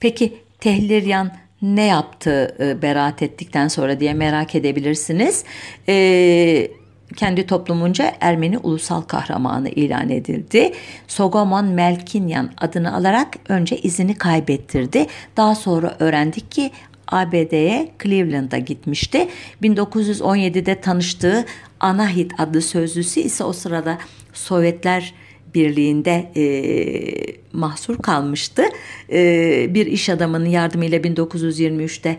Peki 0.00 0.42
Tehliryan 0.60 1.32
ne 1.62 1.84
yaptı 1.84 2.56
e, 2.60 2.82
beraat 2.82 3.22
ettikten 3.22 3.68
sonra 3.68 4.00
diye 4.00 4.14
merak 4.14 4.54
edebilirsiniz. 4.54 5.44
E, 5.88 6.68
kendi 7.16 7.46
toplumunca 7.46 8.12
Ermeni 8.20 8.58
ulusal 8.58 9.02
kahramanı 9.02 9.68
ilan 9.68 10.10
edildi. 10.10 10.72
Sogomon 11.08 11.64
Melkinyan 11.64 12.50
adını 12.58 12.96
alarak 12.96 13.28
önce 13.48 13.78
izini 13.78 14.14
kaybettirdi. 14.14 15.06
Daha 15.36 15.54
sonra 15.54 15.96
öğrendik 15.98 16.50
ki 16.50 16.70
ABD'ye 17.12 17.88
Cleveland'a 18.02 18.58
gitmişti. 18.58 19.28
1917'de 19.62 20.80
tanıştığı 20.80 21.44
Anahit 21.80 22.32
adlı 22.38 22.62
sözlüsü 22.62 23.20
ise 23.20 23.44
o 23.44 23.52
sırada 23.52 23.98
Sovyetler 24.32 25.14
Birliği'nde 25.54 26.30
e, 26.36 26.44
mahsur 27.52 27.98
kalmıştı. 27.98 28.62
E, 29.12 29.74
bir 29.74 29.86
iş 29.86 30.08
adamının 30.08 30.46
yardımıyla 30.46 30.98
1923'te 30.98 32.18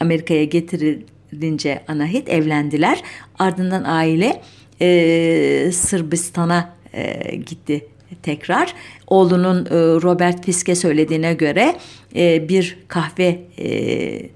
Amerika'ya 0.00 0.44
getirilince 0.44 1.82
Anahit 1.88 2.28
evlendiler. 2.28 3.02
Ardından 3.38 3.84
aile 3.84 4.42
e, 4.80 5.70
Sırbistan'a 5.72 6.74
e, 6.94 7.36
gitti 7.36 7.86
tekrar. 8.22 8.74
Oğlunun 9.06 9.66
e, 9.66 9.68
Robert 10.02 10.44
Fiske 10.44 10.74
söylediğine 10.74 11.34
göre 11.34 11.76
e, 12.16 12.48
bir 12.48 12.78
kahve 12.88 13.40
e, 13.58 14.28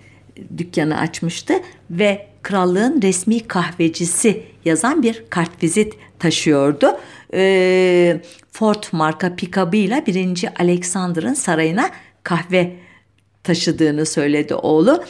dükkanı 0.59 0.99
açmıştı 0.99 1.55
ve 1.91 2.27
krallığın 2.43 3.03
resmi 3.03 3.41
kahvecisi 3.41 4.43
yazan 4.65 5.03
bir 5.03 5.25
kartvizit 5.31 5.95
taşıyordu. 6.19 6.87
Ford 8.53 8.85
marka 8.93 9.37
pikabıyla 9.37 10.07
1. 10.07 10.45
Alexander'ın 10.59 11.35
sarayına 11.35 11.91
kahve 12.23 12.77
taşıdığını 13.45 14.07
söyledi 14.07 14.55
oğlu. 14.55 15.05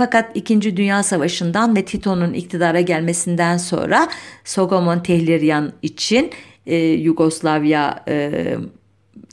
Fakat 0.00 0.36
İkinci 0.36 0.76
Dünya 0.76 1.02
Savaşı'ndan 1.02 1.76
ve 1.76 1.84
Tito'nun 1.84 2.32
iktidara 2.32 2.80
gelmesinden 2.80 3.56
sonra 3.56 4.08
Sogomon 4.44 5.00
Tehliryan 5.00 5.72
için 5.82 6.30
e, 6.66 6.76
Yugoslavya 6.76 8.04
e, 8.08 8.56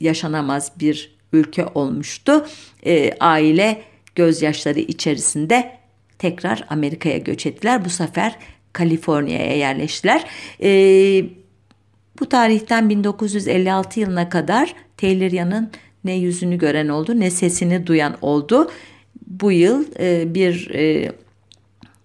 yaşanamaz 0.00 0.72
bir 0.80 1.18
ülke 1.32 1.66
olmuştu. 1.74 2.46
E, 2.86 3.12
aile 3.20 3.82
gözyaşları 4.14 4.80
içerisinde 4.80 5.78
tekrar 6.18 6.64
Amerika'ya 6.70 7.18
göç 7.18 7.46
ettiler. 7.46 7.84
Bu 7.84 7.90
sefer 7.90 8.36
Kaliforniya'ya 8.72 9.56
yerleştiler. 9.56 10.24
E, 10.62 10.70
bu 12.20 12.28
tarihten 12.28 12.88
1956 12.88 14.00
yılına 14.00 14.28
kadar 14.28 14.74
Taylor'yanın 14.96 15.70
ne 16.04 16.12
yüzünü 16.12 16.58
gören 16.58 16.88
oldu 16.88 17.20
ne 17.20 17.30
sesini 17.30 17.86
duyan 17.86 18.16
oldu. 18.20 18.70
Bu 19.26 19.52
yıl 19.52 19.84
e, 20.00 20.34
bir 20.34 20.70
e, 20.74 21.12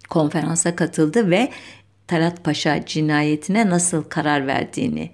konferansa 0.10 0.76
katıldı 0.76 1.30
ve 1.30 1.50
Talat 2.08 2.44
Paşa 2.44 2.86
cinayetine 2.86 3.70
nasıl 3.70 4.04
karar 4.04 4.48
verdiğini 4.48 5.12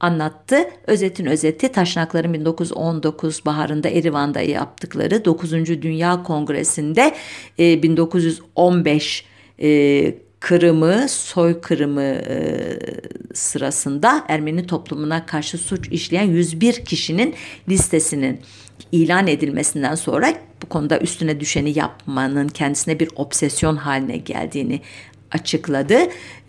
anlattı. 0.00 0.56
Özetin 0.86 1.26
özeti 1.26 1.72
Taşnakların 1.72 2.34
1919 2.34 3.46
baharında 3.46 3.88
Erivan'da 3.88 4.40
yaptıkları 4.40 5.24
9. 5.24 5.52
Dünya 5.82 6.22
Kongresi'nde 6.22 7.14
e, 7.58 7.82
1915 7.82 9.24
e, 9.62 10.14
Kırım'ı, 10.40 11.06
soykırımı 11.08 12.02
e, 12.02 12.78
sırasında 13.34 14.24
Ermeni 14.28 14.66
toplumuna 14.66 15.26
karşı 15.26 15.58
suç 15.58 15.88
işleyen 15.88 16.22
101 16.22 16.84
kişinin 16.84 17.34
listesinin 17.68 18.40
ilan 18.92 19.26
edilmesinden 19.26 19.94
sonra 19.94 20.34
bu 20.62 20.66
konuda 20.68 20.98
üstüne 21.00 21.40
düşeni 21.40 21.78
yapmanın 21.78 22.48
kendisine 22.48 23.00
bir 23.00 23.08
obsesyon 23.16 23.76
haline 23.76 24.16
geldiğini 24.16 24.80
açıkladı. 25.32 25.98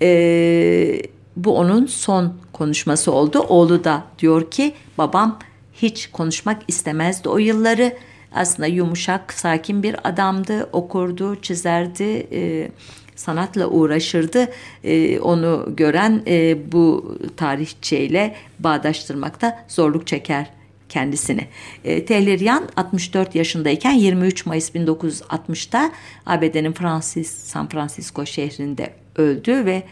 E, 0.02 1.02
bu 1.38 1.58
onun 1.58 1.86
son 1.86 2.34
konuşması 2.54 3.12
oldu. 3.12 3.40
Oğlu 3.40 3.84
da 3.84 4.04
diyor 4.20 4.52
ki 4.52 4.74
babam 4.98 5.40
hiç 5.74 6.08
konuşmak 6.12 6.62
istemezdi 6.68 7.30
o 7.30 7.38
yılları. 7.38 7.98
Aslında 8.32 8.68
yumuşak, 8.68 9.34
sakin 9.34 9.84
bir 9.84 10.10
adamdı. 10.10 10.70
Okurdu, 10.74 11.42
çizerdi, 11.42 12.28
e, 12.32 12.72
sanatla 13.16 13.68
uğraşırdı. 13.68 14.48
E, 14.84 15.20
onu 15.20 15.70
gören 15.78 16.22
e, 16.28 16.72
bu 16.72 17.18
tarihçeyle 17.38 18.36
bağdaştırmakta 18.60 19.66
zorluk 19.68 20.08
çeker 20.08 20.52
kendisini. 20.90 21.48
E, 21.84 22.06
Tehliryan 22.06 22.70
64 22.76 23.36
yaşındayken 23.36 23.92
23 23.92 24.46
Mayıs 24.46 24.70
1960'da 24.70 25.92
ABD'nin 26.26 26.74
Francis, 26.74 27.32
San 27.32 27.70
Francisco 27.70 28.26
şehrinde 28.26 28.94
öldü 29.16 29.66
ve 29.66 29.84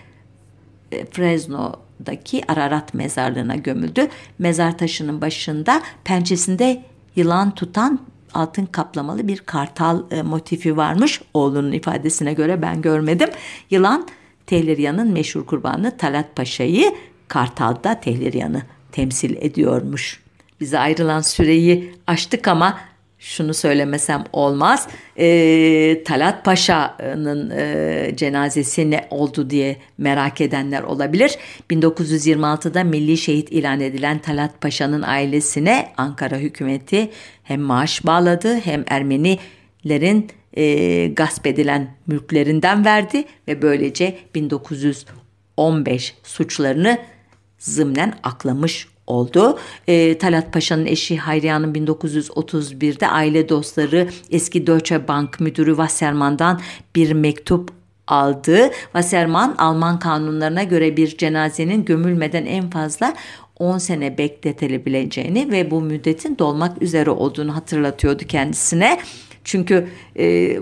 Fresno'daki 1.12 2.42
Ararat 2.48 2.94
mezarlığına 2.94 3.56
gömüldü. 3.56 4.08
Mezar 4.40 4.78
taşının 4.78 5.22
başında 5.22 5.82
pençesinde 6.04 6.84
yılan 7.16 7.56
tutan 7.56 8.00
altın 8.34 8.66
kaplamalı 8.66 9.28
bir 9.28 9.38
kartal 9.38 10.04
e, 10.12 10.22
motifi 10.22 10.78
varmış. 10.78 11.22
Oğlunun 11.34 11.72
ifadesine 11.72 12.34
göre 12.34 12.62
ben 12.62 12.82
görmedim. 12.82 13.30
Yılan 13.70 14.08
Tehliryan'ın 14.46 15.12
meşhur 15.12 15.46
kurbanı 15.46 15.98
Talat 15.98 16.36
Paşa'yı 16.36 16.96
Kartal'da 17.28 18.00
Tehliryan'ı 18.00 18.62
temsil 18.92 19.36
ediyormuş. 19.36 20.24
Bize 20.60 20.80
ayrılan 20.80 21.22
süreyi 21.22 21.94
aştık 22.08 22.48
ama 22.48 22.78
şunu 23.26 23.54
söylemesem 23.54 24.24
olmaz. 24.34 24.88
E, 25.18 26.04
Talat 26.04 26.46
Paşa'nın 26.46 27.50
e, 27.50 28.12
cenazesi 28.16 28.92
ne 28.92 29.08
oldu 29.10 29.50
diye 29.50 29.78
merak 29.98 30.42
edenler 30.42 30.84
olabilir. 30.84 31.38
1926'da 31.72 32.84
milli 32.84 33.18
şehit 33.18 33.52
ilan 33.52 33.82
edilen 33.82 34.20
Talat 34.20 34.62
Paşa'nın 34.62 35.02
ailesine 35.02 35.94
Ankara 35.98 36.38
hükümeti 36.38 37.10
hem 37.44 37.62
maaş 37.62 38.06
bağladı 38.06 38.60
hem 38.60 38.84
Ermenilerin 38.88 40.30
e, 40.58 41.08
gasp 41.08 41.48
edilen 41.48 41.96
mülklerinden 42.08 42.86
verdi 42.86 43.24
ve 43.48 43.62
böylece 43.62 44.18
1915 44.36 46.16
suçlarını 46.24 46.98
zımnen 47.60 48.14
aklamış 48.24 48.88
oldu. 49.08 49.60
E, 49.88 50.18
Talat 50.18 50.54
Paşa'nın 50.54 50.86
eşi 50.86 51.18
Hayriye 51.18 51.52
Hanım 51.52 51.74
1931'de 51.74 53.08
aile 53.08 53.50
dostları 53.50 54.10
eski 54.32 54.68
Deutsche 54.68 55.08
Bank 55.08 55.40
müdürü 55.40 55.70
Wasserman'dan 55.70 56.62
bir 56.96 57.12
mektup 57.12 57.70
aldı. 58.08 58.72
Wasserman 58.84 59.56
Alman 59.58 60.00
kanunlarına 60.00 60.64
göre 60.64 60.98
bir 60.98 61.18
cenazenin 61.18 61.86
gömülmeden 61.86 62.46
en 62.46 62.70
fazla 62.70 63.14
10 63.60 63.78
sene 63.78 64.18
bekletilebileceğini 64.18 65.52
ve 65.52 65.72
bu 65.72 65.82
müddetin 65.82 66.38
dolmak 66.38 66.82
üzere 66.82 67.10
olduğunu 67.10 67.56
hatırlatıyordu 67.56 68.24
kendisine. 68.24 69.00
Çünkü 69.46 69.88
e, 70.20 70.58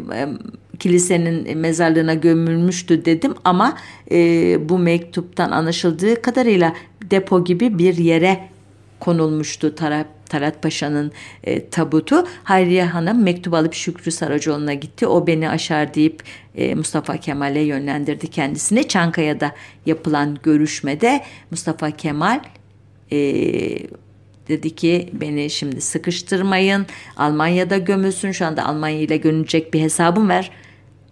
kilisenin 0.80 1.58
mezarlığına 1.58 2.14
gömülmüştü 2.14 3.06
dedim 3.06 3.34
ama 3.44 3.78
e, 4.12 4.70
bu 4.70 4.78
mektuptan 4.78 5.52
anlaşıldığı 5.52 6.22
kadarıyla 6.22 6.76
depo 7.12 7.44
gibi 7.44 7.78
bir 7.78 7.98
yere 7.98 8.50
konulmuştu 9.00 9.76
taraf 9.76 10.06
Talat 10.34 10.62
Paşa'nın 10.62 11.12
e, 11.44 11.70
tabutu. 11.70 12.28
Hayriye 12.44 12.86
Hanım 12.86 13.24
mektup 13.24 13.54
alıp 13.54 13.74
Şükrü 13.74 14.12
Saracoğlu'na 14.12 14.74
gitti. 14.74 15.08
O 15.08 15.28
beni 15.28 15.50
aşar 15.50 15.94
deyip 15.94 16.24
e, 16.56 16.76
Mustafa 16.76 17.18
Kemal'e 17.18 17.60
yönlendirdi 17.60 18.28
kendisini. 18.28 18.88
Çankaya'da 18.88 19.52
yapılan 19.86 20.38
görüşmede 20.44 21.24
Mustafa 21.52 21.92
Kemal 21.92 22.40
e, 23.12 23.18
dedi 24.48 24.76
ki 24.76 25.10
beni 25.14 25.50
şimdi 25.50 25.82
sıkıştırmayın. 25.82 26.86
Almanya'da 27.18 27.78
gömülsün. 27.78 28.32
Şu 28.32 28.46
anda 28.46 28.66
Almanya 28.66 29.00
ile 29.00 29.18
görünecek 29.18 29.74
bir 29.74 29.82
hesabım 29.82 30.30
var. 30.30 30.52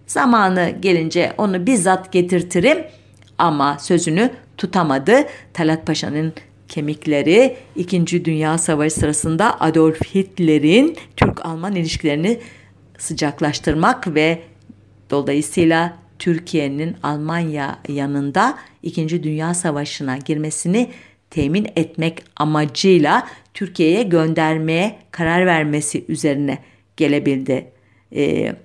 Zamanı 0.07 0.75
gelince 0.79 1.33
onu 1.37 1.65
bizzat 1.65 2.11
getirtirim 2.11 2.77
ama 3.37 3.79
sözünü 3.79 4.31
tutamadı. 4.57 5.23
Talat 5.53 5.87
Paşa'nın 5.87 6.33
kemikleri 6.67 7.57
2. 7.75 8.25
Dünya 8.25 8.57
Savaşı 8.57 8.95
sırasında 8.95 9.59
Adolf 9.59 10.15
Hitler'in 10.15 10.97
Türk-Alman 11.17 11.75
ilişkilerini 11.75 12.39
sıcaklaştırmak 12.97 14.15
ve 14.15 14.41
dolayısıyla 15.09 15.97
Türkiye'nin 16.19 16.95
Almanya 17.03 17.79
yanında 17.87 18.57
2. 18.83 19.23
Dünya 19.23 19.53
Savaşı'na 19.53 20.17
girmesini 20.17 20.89
temin 21.31 21.67
etmek 21.75 22.23
amacıyla 22.35 23.27
Türkiye'ye 23.53 24.03
göndermeye 24.03 24.99
karar 25.11 25.45
vermesi 25.45 26.05
üzerine 26.07 26.57
gelebildi. 26.97 27.71
Ee, 28.15 28.55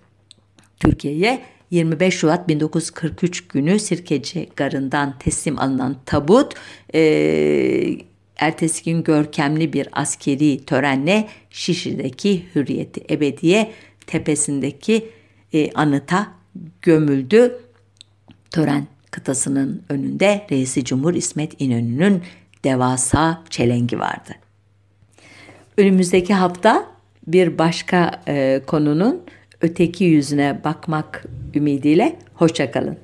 Türkiye'ye 0.80 1.42
25 1.70 2.14
Şubat 2.14 2.48
1943 2.48 3.48
günü 3.48 3.78
Sirkeci 3.78 4.48
Garı'ndan 4.56 5.18
teslim 5.18 5.58
alınan 5.58 5.96
tabut 6.06 6.54
e, 6.94 7.00
ertesi 8.36 8.84
gün 8.84 9.02
görkemli 9.02 9.72
bir 9.72 9.88
askeri 9.92 10.64
törenle 10.64 11.28
Şişli'deki 11.50 12.44
Hürriyeti 12.54 13.04
Ebediye 13.10 13.72
tepesindeki 14.06 15.08
e, 15.52 15.70
anıta 15.72 16.32
gömüldü. 16.82 17.58
Tören 18.50 18.86
kıtasının 19.10 19.82
önünde 19.88 20.46
Reisi 20.50 20.84
Cumhur 20.84 21.14
İsmet 21.14 21.60
İnönü'nün 21.60 22.22
devasa 22.66 23.42
çelengi 23.50 23.98
vardı. 23.98 24.32
Önümüzdeki 25.76 26.34
hafta 26.34 26.86
bir 27.26 27.58
başka 27.58 28.22
e, 28.28 28.60
konunun 28.66 29.22
öteki 29.60 30.04
yüzüne 30.04 30.60
bakmak 30.64 31.24
ümidiyle 31.54 32.16
hoşçakalın. 32.34 32.96